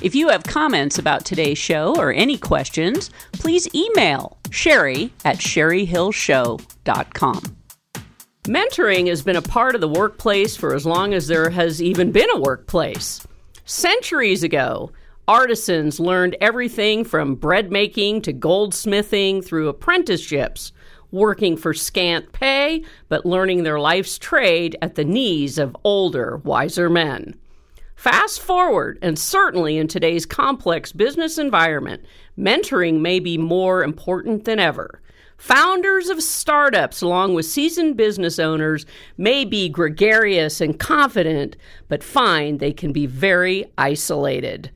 [0.01, 7.57] If you have comments about today's show or any questions, please email sherry at sherryhillshow.com.
[8.45, 12.13] Mentoring has been a part of the workplace for as long as there has even
[12.13, 13.27] been a workplace.
[13.65, 14.93] Centuries ago,
[15.27, 20.71] artisans learned everything from bread making to goldsmithing through apprenticeships,
[21.17, 26.89] working for scant pay, but learning their life's trade at the knees of older, wiser
[26.89, 27.37] men.
[27.95, 32.05] Fast forward, and certainly in today's complex business environment,
[32.37, 35.01] mentoring may be more important than ever.
[35.37, 38.85] Founders of startups, along with seasoned business owners,
[39.17, 41.55] may be gregarious and confident,
[41.87, 44.71] but find they can be very isolated.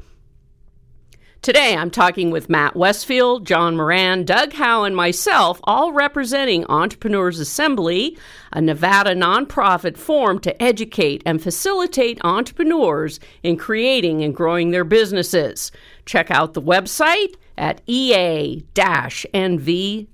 [1.42, 7.40] Today, I'm talking with Matt Westfield, John Moran, Doug Howe, and myself, all representing Entrepreneurs
[7.40, 8.16] Assembly,
[8.54, 15.72] a Nevada nonprofit formed to educate and facilitate entrepreneurs in creating and growing their businesses.
[16.06, 18.64] Check out the website at ea
[19.34, 20.08] nv.org.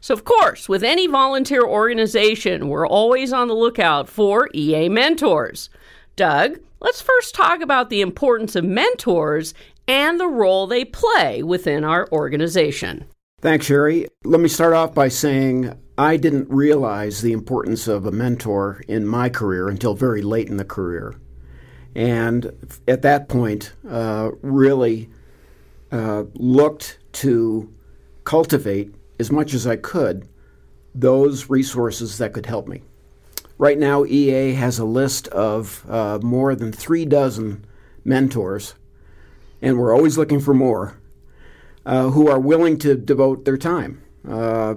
[0.00, 5.70] So, of course, with any volunteer organization, we're always on the lookout for EA mentors.
[6.16, 9.54] Doug, let's first talk about the importance of mentors
[9.88, 13.04] and the role they play within our organization.
[13.40, 14.08] Thanks, Sherry.
[14.24, 19.06] Let me start off by saying I didn't realize the importance of a mentor in
[19.06, 21.14] my career until very late in the career.
[21.94, 22.52] And
[22.86, 25.08] at that point, uh, really
[25.92, 27.72] uh, looked to
[28.24, 30.28] cultivate as much as I could
[30.94, 32.82] those resources that could help me.
[33.58, 37.64] Right now, EA has a list of uh, more than three dozen
[38.04, 38.74] mentors,
[39.62, 40.98] and we're always looking for more,
[41.86, 44.02] uh, who are willing to devote their time.
[44.28, 44.74] Uh,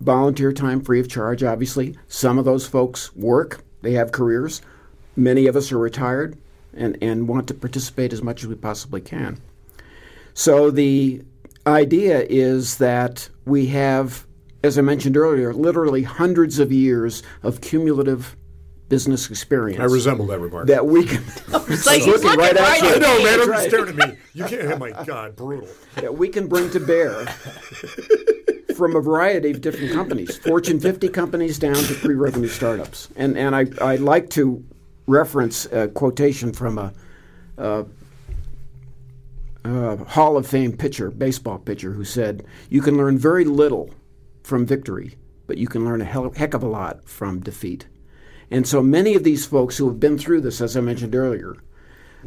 [0.00, 1.96] volunteer time free of charge, obviously.
[2.08, 4.62] Some of those folks work, they have careers.
[5.14, 6.38] Many of us are retired
[6.72, 9.40] and, and want to participate as much as we possibly can.
[10.32, 11.22] So the
[11.66, 14.26] idea is that we have
[14.62, 18.36] as I mentioned earlier, literally hundreds of years of cumulative
[18.88, 19.80] business experience.
[19.80, 20.66] I resemble that remark.
[20.66, 21.22] That we can.
[21.68, 22.88] It's like he's looking right at you.
[22.88, 23.40] I know, man.
[23.40, 23.56] I'm Right.
[23.58, 24.18] just staring at me.
[24.34, 24.72] You can't.
[24.72, 25.68] Oh my God, brutal.
[25.96, 27.24] that we can bring to bear
[28.76, 33.08] from a variety of different companies, Fortune 50 companies down to pre-revenue startups.
[33.16, 34.62] And and I I like to
[35.06, 36.92] reference a quotation from a,
[37.56, 37.84] a,
[39.64, 43.90] a Hall of Fame pitcher, baseball pitcher, who said, "You can learn very little
[44.52, 45.14] from victory,
[45.46, 47.86] but you can learn a hell, heck of a lot from defeat."
[48.50, 51.56] And so many of these folks who have been through this, as I mentioned earlier,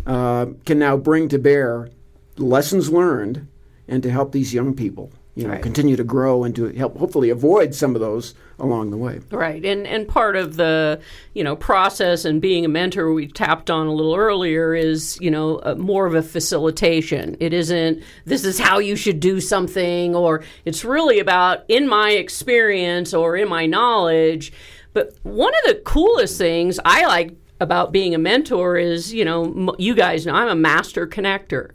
[0.07, 1.89] uh, can now bring to bear
[2.38, 3.45] lessons learned
[3.88, 5.61] and to help these young people you know Right.
[5.61, 9.63] continue to grow and to help hopefully avoid some of those along the way Right,
[9.65, 11.01] and and part of the
[11.33, 15.31] you know process and being a mentor we tapped on a little earlier is you
[15.31, 17.35] know uh, more of a facilitation.
[17.39, 22.11] It isn't this is how you should do something, or it's really about in my
[22.11, 24.51] experience or in my knowledge.
[24.93, 29.75] But one of the coolest things I like about being a mentor is you know
[29.77, 31.71] you guys know I'm a master connector.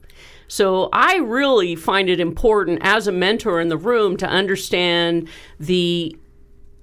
[0.48, 5.28] So I really find it important as a mentor in the room to understand
[5.60, 6.16] the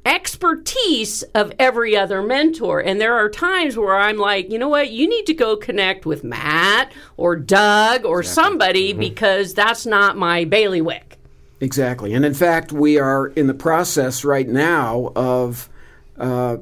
[0.08, 2.80] expertise of every other mentor.
[2.80, 6.06] And there are times where I'm like, you know what, you need to go connect
[6.06, 11.18] with Matt or Doug or somebody because that's not my bailiwick.
[11.60, 12.14] Exactly.
[12.14, 15.70] And in fact, we are in the process right now of
[16.18, 16.58] uh,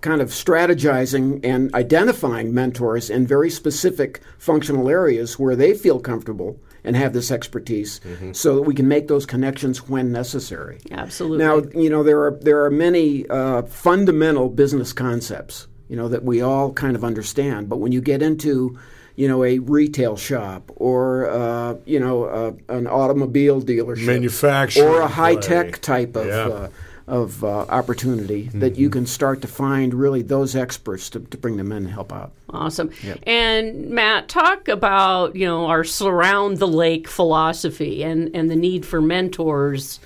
[0.00, 6.58] kind of strategizing and identifying mentors in very specific functional areas where they feel comfortable
[6.84, 8.00] and have this expertise
[8.32, 10.78] so that we can make those connections when necessary.
[10.90, 11.38] Absolutely.
[11.38, 16.24] Now, you know, there are there are many uh, fundamental business concepts, you know, that
[16.24, 17.68] we all kind of understand.
[17.68, 18.78] But when you get into,
[19.16, 25.00] you know, a retail shop or uh, you know uh, an automobile dealership, Manufacturing or
[25.00, 25.80] a high tech play.
[25.80, 26.26] type of.
[26.26, 26.68] Yeah.
[27.08, 31.56] Of uh, opportunity that you can start to find really those experts to, to bring
[31.56, 32.32] them in and help out.
[32.50, 32.90] Awesome.
[33.22, 38.84] And Matt, talk about, you know, our surround the lake philosophy and, and the need
[38.84, 40.00] for mentors.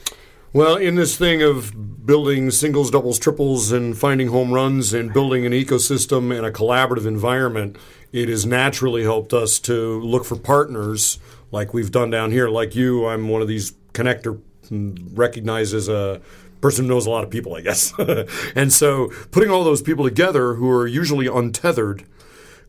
[0.52, 5.44] Well, in this thing of building singles, doubles, triples, and finding home runs and building
[5.44, 7.78] an ecosystem and a collaborative environment,
[8.12, 11.18] it has naturally helped us to look for partners
[11.50, 12.48] like we've done down here.
[12.48, 16.20] Like you, I'm one of these connector mm, recognized as a
[16.62, 17.92] person who knows a lot of people, I guess.
[18.54, 22.04] and so putting all those people together who are usually untethered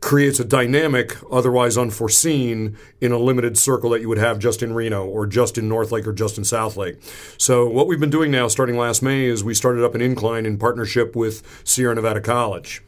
[0.02, 4.74] creates a dynamic otherwise unforeseen in a limited circle that you would have just in
[4.74, 6.98] Reno or just in North Lake or just in South Lake.
[7.38, 10.46] So what we've been doing now starting last May is we started up an incline
[10.46, 12.82] in partnership with Sierra Nevada College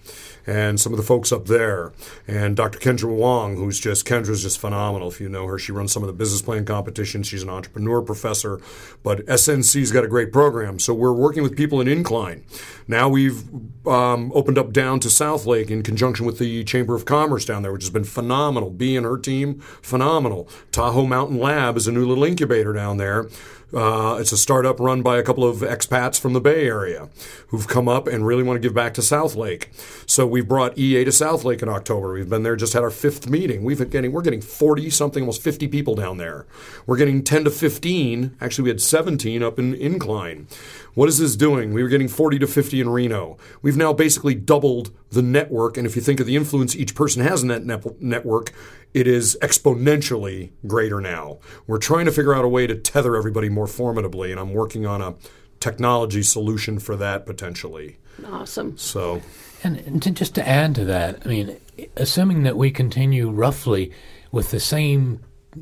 [0.47, 1.91] and some of the folks up there.
[2.27, 2.79] And Dr.
[2.79, 5.07] Kendra Wong, who's just, Kendra's just phenomenal.
[5.07, 7.27] If you know her, she runs some of the business plan competitions.
[7.27, 8.59] She's an entrepreneur professor.
[9.03, 10.79] But SNC's got a great program.
[10.79, 12.45] So we're working with people in Incline.
[12.87, 13.43] Now we've
[13.87, 17.63] um, opened up down to South Lake in conjunction with the Chamber of Commerce down
[17.63, 18.69] there, which has been phenomenal.
[18.69, 20.47] B and her team, phenomenal.
[20.71, 23.27] Tahoe Mountain Lab is a new little incubator down there.
[23.75, 27.09] Uh, it's a startup run by a couple of expats from the Bay Area
[27.49, 29.69] who've come up and really want to give back to South Lake.
[30.05, 32.13] So we've brought EA to South Lake in October.
[32.13, 33.65] We've been there, just had our fifth meeting.
[33.65, 36.47] We've been getting we're getting forty something, almost fifty people down there.
[36.85, 38.37] We're getting ten to fifteen.
[38.39, 40.47] Actually, we had seventeen up in Incline.
[40.93, 41.73] What is this doing?
[41.73, 43.37] We were getting forty to fifty in Reno.
[43.61, 47.21] We've now basically doubled the network, and if you think of the influence each person
[47.21, 48.53] has in that net- network,
[48.93, 51.39] it is exponentially greater now.
[51.67, 54.85] We're trying to figure out a way to tether everybody more formidably, and I'm working
[54.85, 55.15] on a
[55.59, 57.97] technology solution for that potentially.
[58.25, 58.77] Awesome.
[58.77, 59.21] So,
[59.63, 61.57] And, and to, just to add to that, I mean,
[61.97, 63.91] assuming that we continue roughly
[64.31, 65.21] with the same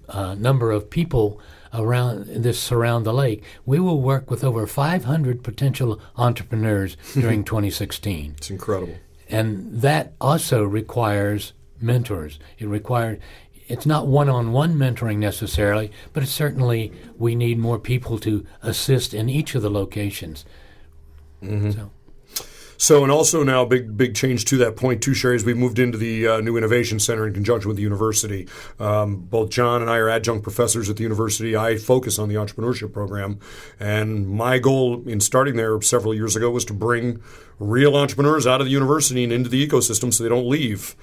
[0.10, 1.40] uh, number of people
[1.74, 8.36] around this surround the lake, we will work with over 500 potential entrepreneurs during 2016.
[8.38, 8.96] it's incredible.
[9.30, 12.40] And that also requires mentors.
[12.60, 13.20] It required
[13.68, 19.30] it's not one-on-one mentoring necessarily, but it's certainly we need more people to assist in
[19.30, 20.46] each of the locations.
[21.42, 21.92] So.
[22.78, 25.80] So, and also now, big big change to that point too, Sherry, is we've moved
[25.80, 28.46] into the uh, new innovation center in conjunction with the university.
[28.78, 31.56] Um, both John and I are adjunct professors at the university.
[31.56, 33.40] I focus on the entrepreneurship program,
[33.80, 37.22] and my goal in starting there several years ago was to bring
[37.58, 40.96] real entrepreneurs out of the university and into the ecosystem so they don't leave.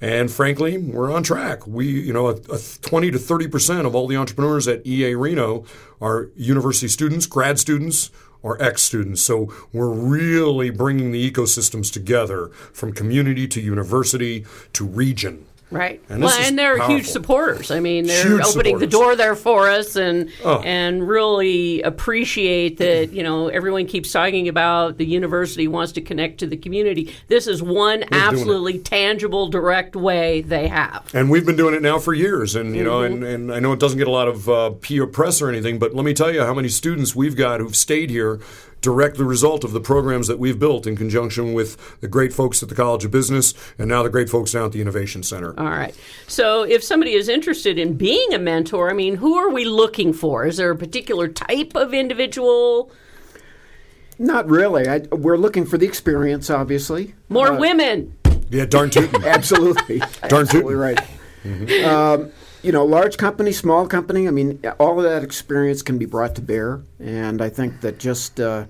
[0.00, 1.66] And frankly, we're on track.
[1.66, 5.14] We, you know, a, a 20 to 30 percent of all the entrepreneurs at EA
[5.14, 5.64] Reno
[6.00, 8.10] are university students, grad students
[8.42, 9.22] or ex students.
[9.22, 14.44] So we're really bringing the ecosystems together from community to university
[14.74, 15.46] to region.
[15.68, 16.00] Right.
[16.08, 16.94] And well, and they're powerful.
[16.96, 17.72] huge supporters.
[17.72, 20.60] I mean, they're Huge opening the door there for us, and Oh.
[20.64, 23.12] and really appreciate that.
[23.12, 27.12] You know, everyone keeps talking about the university wants to connect to the community.
[27.26, 28.08] This is one it.
[28.12, 31.10] absolutely tangible, direct way they have.
[31.12, 32.54] And we've been doing it now for years.
[32.54, 33.22] And, you know, Mm-hmm.
[33.24, 35.80] and, and I know it doesn't get a lot of uh, PR press or anything,
[35.80, 38.38] but let me tell you how many students we've got who've stayed here
[38.82, 42.62] direct the result of the programs that we've built in conjunction with the great folks
[42.62, 45.58] at the College of Business and now the great folks down at the Innovation Center.
[45.58, 45.94] All right.
[46.28, 50.12] So, if somebody is interested in being a mentor, I mean, who are we looking
[50.12, 50.46] for?
[50.46, 52.92] Is there a particular type of individual?
[54.18, 54.88] Not really.
[54.88, 57.14] I, we're looking for the experience, obviously.
[57.28, 58.16] More Uh, women.
[58.50, 59.24] Yeah, darn tootin'.
[59.26, 59.98] Absolutely.
[60.28, 60.78] Darn Absolutely tootin'.
[60.78, 61.00] right.
[61.44, 61.88] Mm-hmm.
[62.22, 62.32] Um,
[62.62, 66.34] you know, large company, small company, I mean, all of that experience can be brought
[66.36, 66.82] to bear.
[66.98, 68.66] And I think that just uh,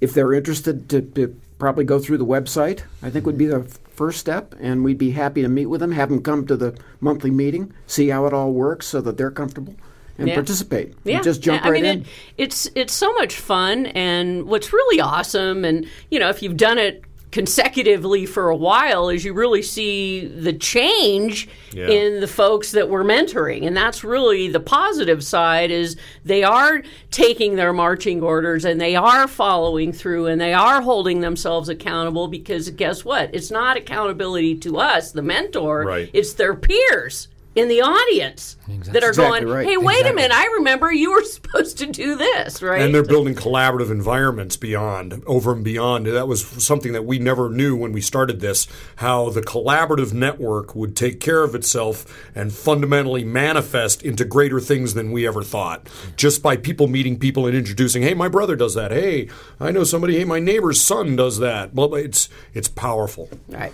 [0.00, 3.62] if they're interested to, to probably go through the website, I think would be the
[3.90, 4.54] first step.
[4.60, 7.72] And we'd be happy to meet with them, have them come to the monthly meeting,
[7.86, 9.74] see how it all works so that they're comfortable
[10.18, 10.34] and Yeah.
[10.34, 10.88] participate.
[10.88, 12.00] And Yeah, just jump I right mean, in.
[12.02, 12.06] It,
[12.38, 16.78] it's it's so much fun, and what's really awesome, and you know, if you've done
[16.78, 17.02] it
[17.34, 21.88] consecutively for a while, is you really see the change Yeah.
[21.88, 25.72] in the folks that we're mentoring, and that's really the positive side.
[25.72, 30.80] Is they are taking their marching orders and they are following through and they are
[30.80, 33.30] holding themselves accountable because guess what?
[33.34, 35.82] It's not accountability to us, the mentor.
[35.82, 36.10] Right.
[36.12, 37.26] It's their peers.
[37.54, 39.66] In the audience that are Exactly going, right.
[39.66, 42.82] hey, wait a minute, I remember you were supposed to do this, right?
[42.82, 46.06] And they're building collaborative environments beyond, over and beyond.
[46.06, 50.74] That was something that we never knew when we started this, how the collaborative network
[50.74, 55.88] would take care of itself and fundamentally manifest into greater things than we ever thought.
[56.16, 58.90] Just by people meeting people and introducing, hey, my brother does that.
[58.90, 59.28] Hey,
[59.60, 61.72] I know somebody, hey, my neighbor's son does that.
[61.72, 63.28] Well, it's, it's powerful.
[63.48, 63.72] right.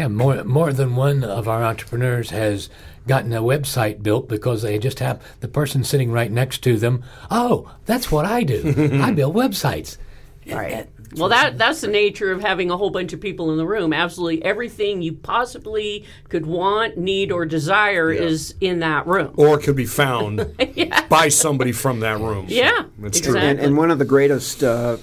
[0.00, 2.70] Yeah, more more than one of our entrepreneurs has
[3.06, 7.04] gotten a website built because they just have the person sitting right next to them.
[7.30, 8.98] Oh, that's what I do.
[9.02, 9.98] I build websites.
[10.46, 10.88] Right.
[11.16, 13.92] Well, that that's the nature of having a whole bunch of people in the room.
[13.92, 19.34] Absolutely everything you possibly could want, need, or desire is in that room.
[19.36, 20.56] Or could be found
[21.10, 22.46] by somebody from that room.
[22.48, 23.36] Yeah, It's true.
[23.36, 24.96] And, and one of the greatest uh,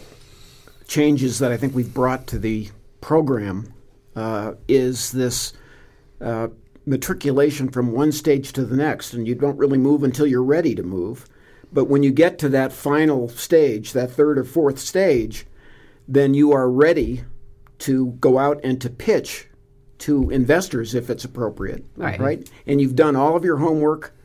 [0.87, 2.69] changes that I think we've brought to the
[2.99, 3.75] program
[4.17, 5.53] uh, is this
[6.19, 6.47] uh,
[6.87, 9.13] matriculation from one stage to the next.
[9.13, 11.27] And you don't really move until you're ready to move.
[11.71, 15.45] But when you get to that final stage, that third or fourth stage,
[16.07, 17.25] then you are ready
[17.79, 19.47] to go out and to pitch
[19.99, 21.85] to investors if it's appropriate.
[21.95, 22.19] Right.
[22.19, 22.49] Right?
[22.65, 24.15] And you've done all of your homework.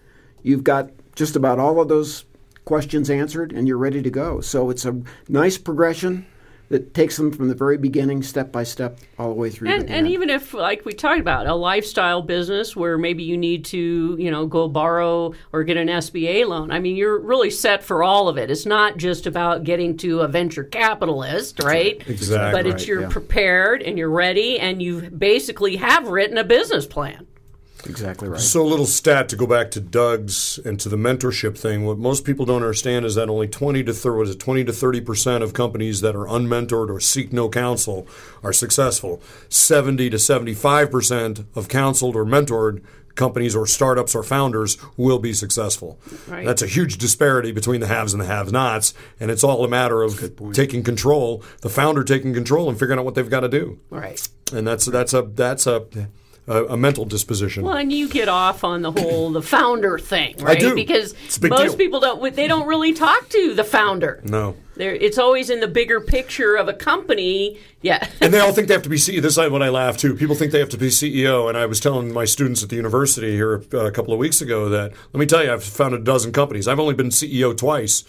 [0.43, 2.24] You've got just about all of those
[2.64, 4.40] questions answered and you're ready to go.
[4.40, 6.24] So it's a nice progression
[6.73, 9.68] that takes them from the very beginning, step by step, all the way through.
[9.68, 13.37] And, the and even if, like we talked about, a lifestyle business where maybe you
[13.37, 16.70] need to, you know, go borrow or get an SBA loan.
[16.70, 18.51] I mean, you're really set for all of it.
[18.51, 22.03] It's not just about getting to a venture capitalist, right?
[22.09, 23.09] Exactly But it's you're yeah.
[23.11, 27.27] prepared and you're ready, and you basically have written a business plan.
[27.87, 28.41] Exactly right.
[28.41, 31.85] So, little stat to go back to Doug's and to the mentorship thing.
[31.85, 34.72] What most people don't understand is that only 20 to 30, was it 20 to
[34.72, 38.07] 30 percent of companies that are unmentored or seek no counsel
[38.43, 39.20] are successful.
[39.49, 42.83] 70 to 75 percent of counseled or mentored
[43.14, 45.99] companies or startups or founders will be successful.
[46.26, 46.47] Right.
[46.47, 50.03] That's a huge disparity between the haves and the have-nots, and it's all a matter
[50.03, 53.78] of taking control, the founder taking control and figuring out what they've got to do.
[53.91, 54.26] Right.
[54.53, 55.87] And that's that's a that's a
[56.47, 57.64] a, a mental disposition.
[57.64, 60.57] Well, and you get off on the whole the founder thing, right?
[60.57, 60.74] I do.
[60.74, 61.12] Because
[61.43, 61.76] a most deal.
[61.76, 64.20] people don't they don't really talk to the founder.
[64.24, 64.57] no.
[64.74, 67.59] They're, it's always in the bigger picture of a company.
[67.82, 68.09] Yeah.
[68.22, 69.20] And they all think they have to be CEO.
[69.20, 70.14] This is when I laugh too.
[70.14, 71.49] People think they have to be CEO.
[71.51, 74.40] And I was telling my students at the university here uh, a couple of weeks
[74.40, 76.66] ago that let me tell you, I've founded a dozen companies.
[76.68, 78.05] I've only been CEO twice.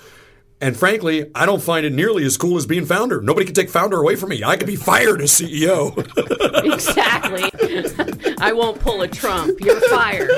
[0.64, 3.22] And frankly, I don't find it nearly as cool as being founder.
[3.22, 4.46] Nobody can take founder away from me.
[4.46, 5.92] I could be fired as CEO.
[6.74, 7.44] exactly.
[8.40, 9.60] I won't pull a Trump.
[9.60, 10.30] You're fired.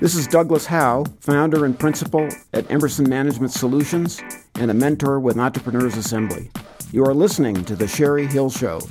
[0.00, 4.20] This is Douglas Howe, founder and principal at Emerson Management Solutions
[4.56, 6.50] and a mentor with Entrepreneurs Assembly.
[6.92, 8.82] You are listening to The Sherry Hill Show.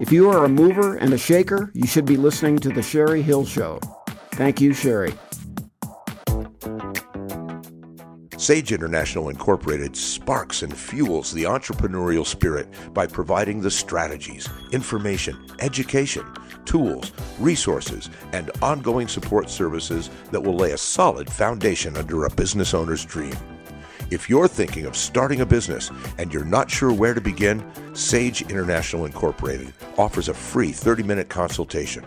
[0.00, 3.20] If you are a mover and a shaker, you should be listening to The Sherry
[3.20, 3.80] Hill Show.
[4.30, 5.12] Thank you, Sherry.
[8.38, 16.24] Sage International Incorporated sparks and fuels the entrepreneurial spirit by providing the strategies, information, education,
[16.64, 17.10] tools,
[17.40, 23.04] resources, and ongoing support services that will lay a solid foundation under a business owner's
[23.04, 23.34] dream.
[24.12, 28.42] If you're thinking of starting a business and you're not sure where to begin, Sage
[28.42, 32.06] International Incorporated offers a free 30 minute consultation.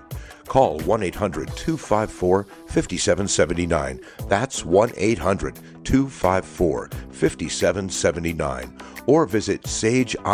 [0.51, 4.01] Call 1 800 254 5779.
[4.27, 8.77] That's 1 800 254 5779.
[9.07, 10.27] Or visit sageintl.com.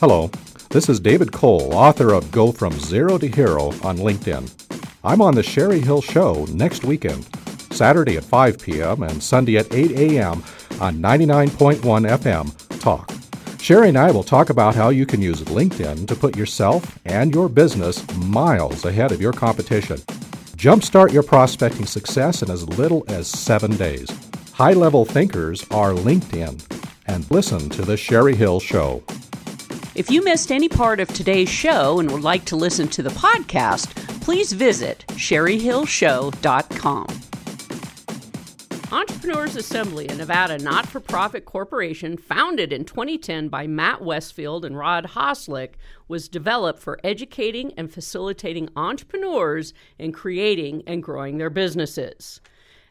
[0.00, 0.30] Hello,
[0.70, 4.50] this is David Cole, author of Go From Zero to Hero on LinkedIn.
[5.04, 7.26] I'm on the Sherry Hill Show next weekend,
[7.70, 9.02] Saturday at 5 p.m.
[9.02, 10.42] and Sunday at 8 a.m.
[10.80, 13.10] on 99.1 FM Talk.
[13.60, 17.34] Sherry and I will talk about how you can use LinkedIn to put yourself and
[17.34, 19.98] your business miles ahead of your competition.
[20.56, 24.08] Jumpstart your prospecting success in as little as seven days.
[24.52, 26.64] High level thinkers are LinkedIn.
[27.06, 29.02] And listen to The Sherry Hill Show.
[29.94, 33.10] If you missed any part of today's show and would like to listen to the
[33.10, 37.27] podcast, please visit sherryhillshow.com.
[38.90, 44.78] Entrepreneurs Assembly, a Nevada not for profit corporation founded in 2010 by Matt Westfield and
[44.78, 45.72] Rod Hoslick,
[46.08, 52.40] was developed for educating and facilitating entrepreneurs in creating and growing their businesses.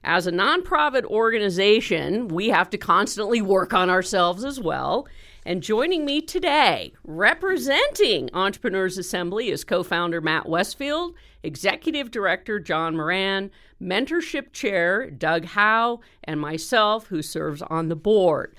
[0.04, 5.08] As a nonprofit organization, we have to constantly work on ourselves as well.
[5.48, 12.98] And joining me today, representing Entrepreneurs Assembly, is co founder Matt Westfield, Executive Director John
[12.98, 13.50] Moran,
[13.82, 18.58] Mentorship Chair Doug Howe, and myself, who serves on the board.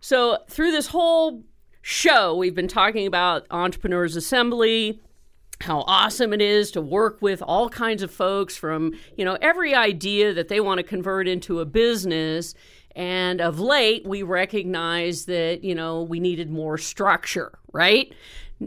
[0.00, 1.42] So, through this whole
[1.82, 5.02] show, we've been talking about Entrepreneurs Assembly,
[5.60, 9.74] how awesome it is to work with all kinds of folks from, you know, every
[9.74, 12.54] idea that they want to convert into a business.
[12.94, 18.12] And of late, we recognize that, you know, we needed more structure, right?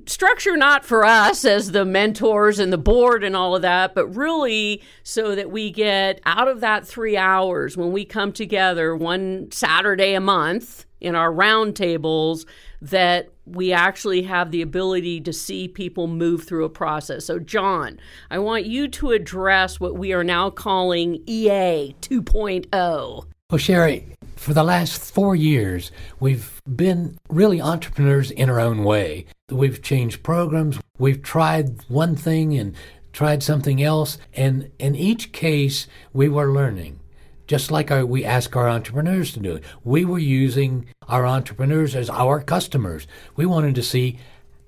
[0.07, 4.07] Structure not for us as the mentors and the board and all of that, but
[4.07, 9.49] really so that we get out of that three hours when we come together one
[9.51, 12.45] Saturday a month in our roundtables
[12.82, 17.26] that we actually have the ability to see people move through a process.
[17.26, 17.99] So, John,
[18.32, 23.26] I want you to address what we are now calling EA 2.0.
[23.51, 24.14] Well, Sherry,
[24.45, 29.25] for the last four years, we've been really entrepreneurs in our own way.
[29.49, 32.75] We've changed programs, we've tried one thing and
[33.11, 36.99] tried something else, and in each case, we were learning.
[37.47, 39.63] Just like our, we ask our entrepreneurs to do it.
[39.83, 43.07] We were using our entrepreneurs as our customers.
[43.35, 44.19] We wanted to see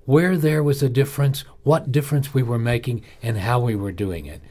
[0.06, 4.26] where there was a difference, what difference we were making, and how we were doing
[4.26, 4.42] it.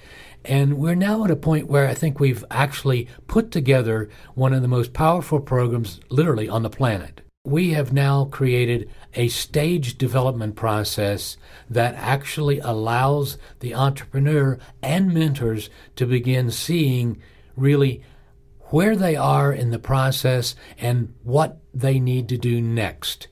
[0.48, 4.62] And we're now at a point where I think we've actually put together one of
[4.62, 7.22] the most powerful programs literally on the planet.
[7.44, 11.36] We have now created a stage development process
[11.70, 17.22] that actually allows the entrepreneur and mentors to begin seeing
[17.58, 18.02] really
[18.70, 23.28] where they are in the process and what they need to do next.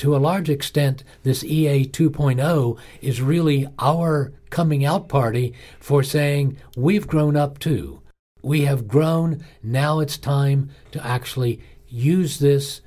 [0.00, 6.56] To a large extent, this EA 2.0 is really our coming out party for saying
[6.74, 8.00] we've grown up too.
[8.40, 9.44] We have grown.
[9.62, 12.80] Now it's time to actually use this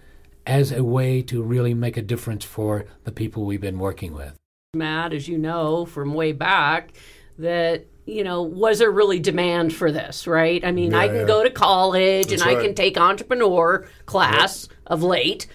[0.47, 4.34] as a way to really make a difference for the people we've been working with.
[4.74, 6.93] Matt, as you know from way back,
[7.38, 10.66] that you know, was there really demand for this, right?
[10.66, 11.26] I mean, yeah, I can yeah.
[11.26, 12.57] go to college That's and right.
[12.57, 14.78] I can take entrepreneur class yep.
[14.88, 15.47] of late,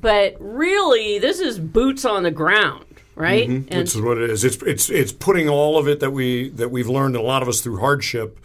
[0.00, 3.48] but really, this is boots on the ground, right?
[3.48, 3.72] Mm-hmm.
[3.72, 4.44] And this is what it is.
[4.44, 7.48] It's it's it's putting all of it that we that we've learned, a lot of
[7.48, 8.38] us through hardship,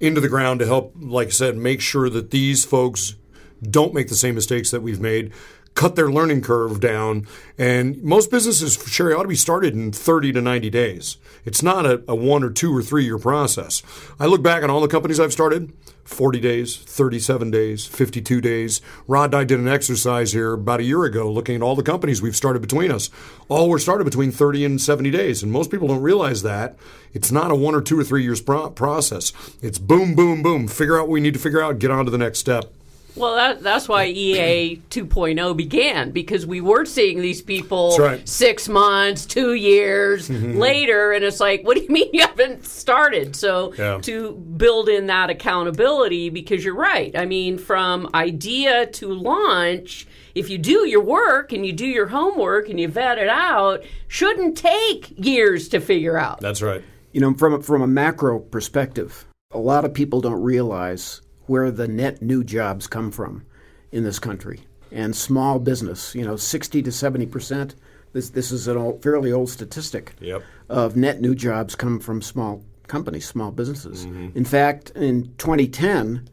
[0.00, 3.14] into the ground to help, like I said, make sure that these folks
[3.62, 5.32] don't make the same mistakes that we've made
[5.74, 7.26] cut their learning curve down.
[7.58, 11.16] And most businesses, Sherry, ought to be started in 30 to 90 days.
[11.44, 13.82] It's not a, a, one or two or three year process.
[14.20, 15.72] I look back on all the companies I've started
[16.04, 18.80] 40 days, 37 days, 52 days.
[19.06, 21.82] Rod and I did an exercise here about a year ago looking at all the
[21.82, 23.08] companies we've started between us.
[23.48, 25.42] All were started between 30 and 70 days.
[25.42, 26.76] And most people don't realize that.
[27.12, 29.32] It's not a one or two or three years pro- process.
[29.62, 30.68] It's boom, boom, boom.
[30.68, 32.72] Figure out what we need to figure out, get on to the next step.
[33.14, 38.26] Well, that, that's why EA 2.0 began because we were seeing these people right.
[38.26, 40.58] six months, two years mm-hmm.
[40.58, 43.36] later, and it's like, what do you mean you haven't started?
[43.36, 43.98] So yeah.
[44.02, 47.16] to build in that accountability, because you're right.
[47.16, 52.06] I mean, from idea to launch, if you do your work and you do your
[52.06, 56.40] homework and you vet it out, shouldn't take years to figure out.
[56.40, 56.82] That's right.
[57.12, 61.70] You know, from a, from a macro perspective, a lot of people don't realize where
[61.70, 63.44] the net new jobs come from
[63.90, 64.60] in this country.
[64.90, 67.74] And small business, you know, 60 to 70 percent.
[68.12, 70.42] This this is a old, fairly old statistic yep.
[70.68, 74.04] of net new jobs come from small companies, small businesses.
[74.04, 74.36] Mm-hmm.
[74.36, 76.28] In fact, in 2010,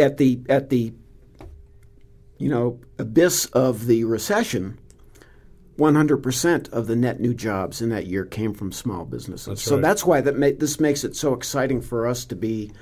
[0.00, 0.92] at the at the
[2.38, 4.78] you know abyss of the recession,
[5.78, 9.46] 100% of the net new jobs in that year came from small businesses.
[9.46, 12.72] That's so that's why that ma- this makes it so exciting for us to be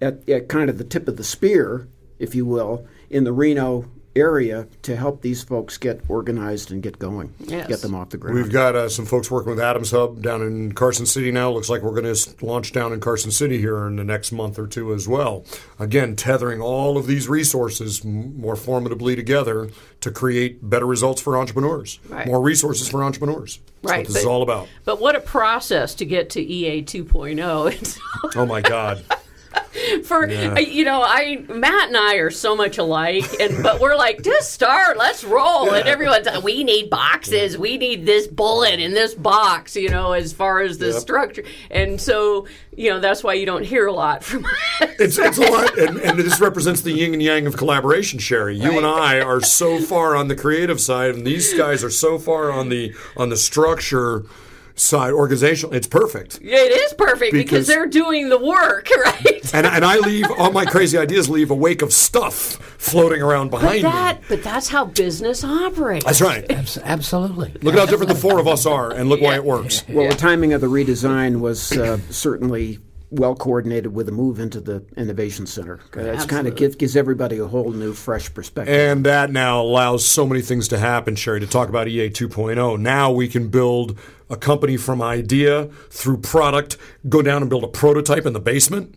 [0.00, 1.88] at, at kind of the tip of the spear,
[2.18, 6.98] if you will, in the Reno area to help these folks get organized and get
[6.98, 7.68] going, yes.
[7.68, 8.36] get them off the ground.
[8.36, 11.50] We've got uh, some folks working with Adams Hub down in Carson City now.
[11.50, 14.58] Looks like we're going to launch down in Carson City here in the next month
[14.58, 15.44] or two as well.
[15.78, 19.70] Again, tethering all of these resources more formidably together
[20.00, 22.26] to create better results for entrepreneurs, right.
[22.26, 23.60] more resources for entrepreneurs.
[23.82, 24.06] That's right.
[24.06, 24.68] this but, is all about.
[24.84, 27.98] But what a process to get to EA 2.0.
[28.36, 29.04] oh my God.
[30.04, 30.54] for yeah.
[30.54, 34.22] Uh, you know i matt and i are so much alike and but we're like
[34.22, 35.76] just start let's roll yeah.
[35.76, 40.12] and everyone's like we need boxes we need this bullet in this box you know
[40.12, 41.00] as far as the yep.
[41.00, 42.46] structure and so
[42.76, 44.52] you know that's why you don't hear a lot from us
[44.98, 48.56] it's, it's a lot and, and this represents the yin and yang of collaboration sherry
[48.56, 48.78] you right.
[48.78, 52.50] and i are so far on the creative side and these guys are so far
[52.50, 54.24] on the on the structure
[54.80, 56.40] side organizational it's perfect.
[56.42, 59.54] It is perfect because, because, they're doing the work right?
[59.54, 62.34] And, and i leave all my crazy ideas leave a wake of stuff
[62.78, 66.04] floating around behind but that, me but that's how business operates.
[66.04, 66.44] That's right.
[66.50, 67.52] Absolutely.
[67.62, 69.28] Look at how different the four of us are and look yeah.
[69.28, 69.84] why it works.
[69.88, 70.10] Well yeah.
[70.10, 72.78] the timing of the redesign was uh, certainly
[73.10, 75.80] well coordinated with a move into the innovation center.
[75.94, 78.74] It's kind of gives, gives everybody a whole new, fresh perspective.
[78.74, 81.40] And that now allows so many things to happen, Sherry.
[81.40, 83.98] To talk about EA 2.0, now we can build
[84.28, 86.76] a company from idea through product,
[87.08, 88.94] go down and build a prototype in the basement.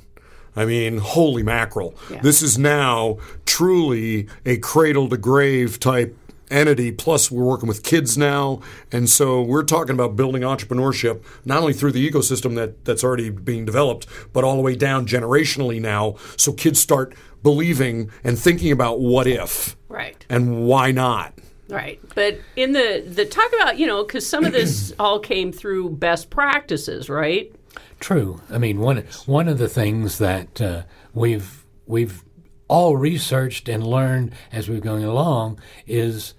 [0.55, 1.95] I mean, holy mackerel.
[2.11, 2.21] Yeah.
[2.21, 6.15] This is now truly a cradle to grave type
[6.53, 6.91] entity.
[6.91, 8.61] Plus, we're working with kids now.
[8.91, 13.29] And so we're talking about building entrepreneurship, not only through the ecosystem that, that's already
[13.29, 16.15] being developed, but all the way down generationally now.
[16.37, 19.75] So kids start believing and thinking about what if.
[19.89, 20.25] Right.
[20.29, 21.33] And why not.
[21.69, 21.99] Right.
[22.13, 25.91] But in the, the talk about, you know, because some of this all came through
[25.91, 27.53] best practices, right?
[27.99, 28.41] True.
[28.49, 30.83] I mean, one one of the things that uh,
[31.13, 32.23] we've we've
[32.67, 36.33] all researched and learned as we're going along is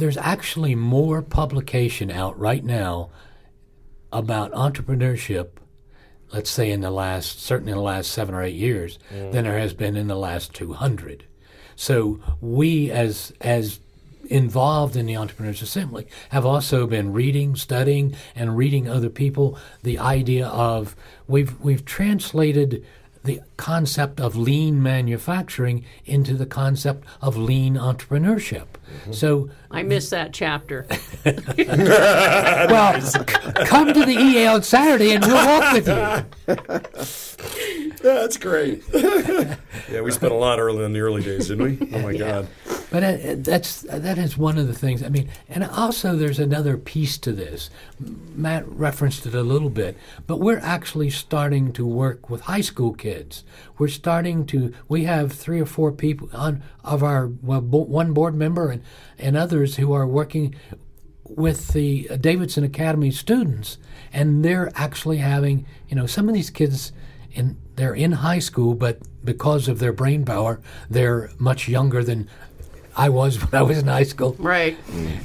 [0.00, 3.10] there's actually more publication out right now
[4.12, 5.48] about entrepreneurship
[6.32, 9.32] let's say in the last certainly in the last 7 or 8 years Mm.
[9.32, 11.24] than there has been in the last 200
[11.76, 13.80] so we as as
[14.28, 19.98] involved in the entrepreneurs assembly have also been reading studying and reading other people the
[19.98, 20.94] idea of
[21.26, 22.84] we've we've translated
[23.24, 29.12] the concept of lean manufacturing into the concept of lean entrepreneurship mm-hmm.
[29.12, 30.84] so I missed that chapter.
[31.24, 33.22] well, c-
[33.66, 36.24] come to the EA on Saturday and we'll walk with you.
[38.02, 38.82] That's great.
[38.92, 41.88] yeah, we spent a lot early in the early days, didn't we?
[41.94, 42.48] Oh my God.
[42.90, 45.02] But that's that is one of the things.
[45.02, 47.70] I mean, and also there's another piece to this.
[48.34, 52.92] Matt referenced it a little bit, but we're actually starting to work with high school
[52.92, 53.44] kids.
[53.78, 54.74] We're starting to.
[54.88, 58.82] We have three or four people on of our well, bo- one board member and
[59.18, 60.56] and others who are working
[61.24, 63.78] with the Davidson Academy students,
[64.12, 66.92] and they're actually having you know some of these kids
[67.32, 72.28] in they're in high school, but because of their brain power, they're much younger than
[73.00, 74.36] I was when I was in high school.
[74.38, 74.76] Right.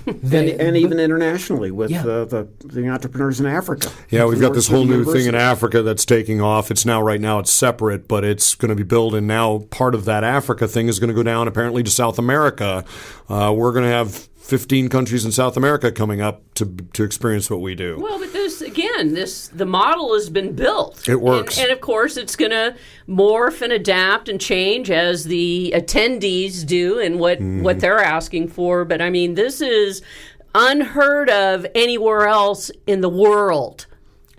[0.08, 2.02] and, and even internationally with Yeah.
[2.06, 3.92] uh, the the entrepreneurs in Africa.
[4.10, 6.72] Yeah, we've got this whole new thing in Africa that's taking off.
[6.72, 9.94] It's now right now it's separate, but it's going to be built, and now part
[9.94, 12.86] of that Africa thing is going to go down apparently to South America.
[13.28, 17.50] Uh, we're going to have 15 countries in South America coming up to to experience
[17.50, 17.98] what we do.
[18.00, 21.10] Well, but this again, this the model has been built.
[21.10, 21.58] It works.
[21.58, 22.76] and, and of course, it's going to
[23.10, 27.64] morph and adapt and change as the attendees do and what Mm-hmm.
[27.64, 28.86] what they're asking for.
[28.86, 30.02] But I mean, this is
[30.54, 33.88] unheard of anywhere else in the world.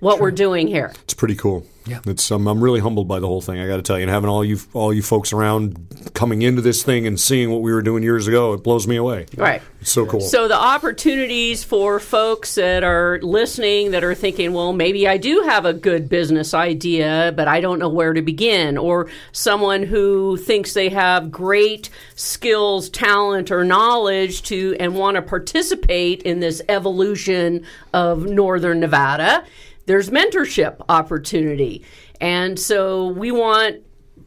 [0.01, 0.93] What we're doing here.
[1.05, 1.67] It's pretty cool.
[1.87, 3.61] Yeah, it's um, I'm really humbled by the whole thing.
[3.61, 6.61] I got to tell you, and having all you all you folks around coming into
[6.61, 9.27] this thing and seeing what we were doing years ago, it blows me away.
[9.37, 9.63] Right.
[9.81, 10.21] It's so cool.
[10.21, 15.43] So the opportunities for folks that are listening that are thinking, well, maybe I do
[15.43, 20.37] have a good business idea, but I don't know where to begin, or someone who
[20.39, 26.61] thinks they have great skills, talent, or knowledge to and want to participate in this
[26.69, 29.45] evolution of Northern Nevada,
[29.87, 31.85] there's mentorship opportunity.
[32.21, 33.83] And so we want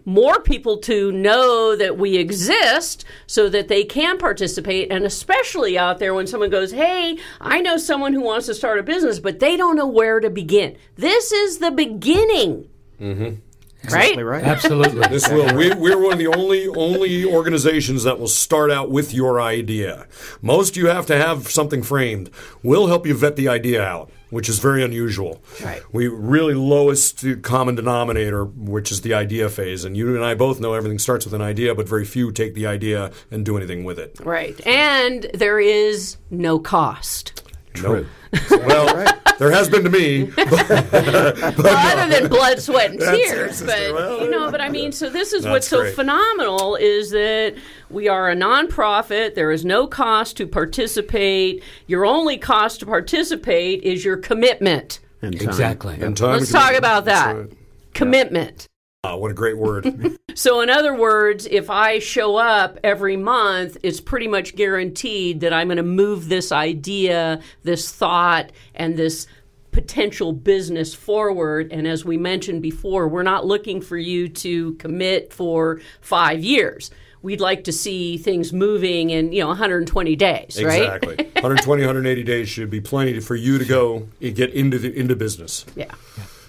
[0.06, 6.00] more people to know that we exist so that they can participate and especially out
[6.00, 9.40] there when someone goes hey i know someone who wants to start a business but
[9.40, 12.68] they don't know where to begin this is the beginning
[13.00, 13.36] mm-hmm.
[13.84, 14.44] Exactly right.
[14.44, 15.08] Absolutely.
[15.08, 15.56] This will.
[15.56, 20.06] We, we're one of the only only organizations that will start out with your idea.
[20.42, 22.30] Most you have to have something framed.
[22.62, 25.42] We'll help you vet the idea out, which is very unusual.
[25.64, 25.82] Right.
[25.92, 30.60] We really lowest common denominator, which is the idea phase, and you and I both
[30.60, 33.84] know everything starts with an idea, but very few take the idea and do anything
[33.84, 34.18] with it.
[34.24, 37.42] right and there is no cost
[37.82, 38.06] No.
[38.52, 40.24] well, there has been to me.
[40.38, 43.58] well, other than blood, sweat, and tears.
[43.58, 43.94] sister.
[43.94, 45.96] But you know, but I mean, so this is That's what's so great.
[45.96, 47.56] phenomenal is that
[47.90, 49.36] we are a nonprofit.
[49.36, 51.64] There is no cost to participate.
[51.88, 55.00] Your only cost to participate is your commitment.
[55.22, 55.50] And time.
[55.50, 56.00] Exactly.
[56.00, 57.36] And time Let's talk about that.
[57.36, 57.52] right.
[57.94, 58.69] Commitment.
[59.06, 60.18] Ah, what a great word.
[60.36, 65.52] So, in other words, if I show up every month, it's pretty much guaranteed that
[65.52, 69.28] I'm going to move this idea, this thought, and this
[69.72, 71.74] potential business forward.
[71.74, 76.90] And as we mentioned before, we're not looking for you to commit for five years.
[77.22, 80.84] We'd like to see things moving in, you know, 120 days, right?
[80.84, 81.16] Exactly.
[81.34, 85.18] 120, 180 days should be plenty for you to go and get into the into
[85.18, 85.66] business.
[85.76, 85.92] Yeah.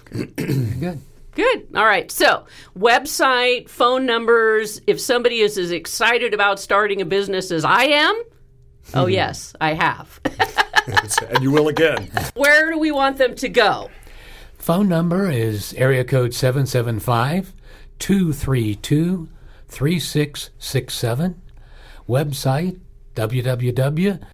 [0.05, 1.01] Good.
[1.33, 1.67] Good.
[1.75, 2.11] All right.
[2.11, 2.45] So,
[2.77, 4.81] website, phone numbers.
[4.87, 8.21] If somebody is as excited about starting a business as I am,
[8.93, 9.11] oh, hmm.
[9.11, 10.19] yes, I have.
[10.25, 12.11] and you will again.
[12.35, 13.89] Where do we want them to go?
[14.57, 17.53] Phone number is area code 775
[17.99, 19.29] 232
[19.67, 21.41] 3667.
[22.07, 22.79] Website
[23.15, 24.25] www.ea-nv.org.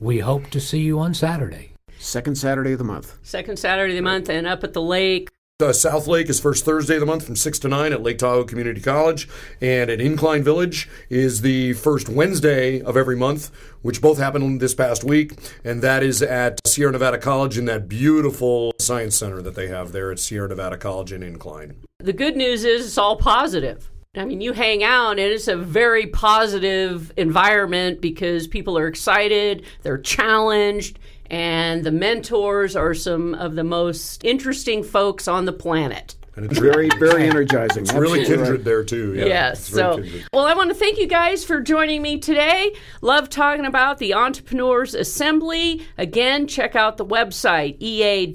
[0.00, 1.69] We hope to see you on Saturday.
[2.00, 3.18] Second Saturday of the month.
[3.22, 5.28] Second Saturday of the month and up at the lake.
[5.60, 8.16] Uh, South Lake is first Thursday of the month from 6 to 9 at Lake
[8.16, 9.28] Tahoe Community College.
[9.60, 13.50] And at Incline Village is the first Wednesday of every month,
[13.82, 15.34] which both happened this past week.
[15.62, 19.92] And that is at Sierra Nevada College in that beautiful science center that they have
[19.92, 21.76] there at Sierra Nevada College in Incline.
[21.98, 23.90] The good news is it's all positive.
[24.16, 29.64] I mean, you hang out and it's a very positive environment because people are excited,
[29.82, 30.98] they're challenged,
[31.30, 36.16] and the mentors are some of the most interesting folks on the planet.
[36.36, 37.82] And it's very, very energizing.
[37.82, 39.14] It's really kindred there too.
[39.14, 39.62] Yeah, yes.
[39.62, 40.26] So, kindred.
[40.32, 42.74] well, I want to thank you guys for joining me today.
[43.02, 45.84] Love talking about the Entrepreneurs Assembly.
[45.98, 48.32] Again, check out the website, ea-nv.org.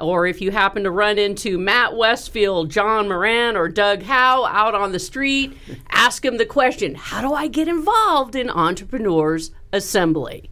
[0.00, 4.74] Or if you happen to run into Matt Westfield, John Moran, or Doug Howe out
[4.74, 5.52] on the street,
[5.90, 10.51] ask them the question How do I get involved in Entrepreneurs Assembly?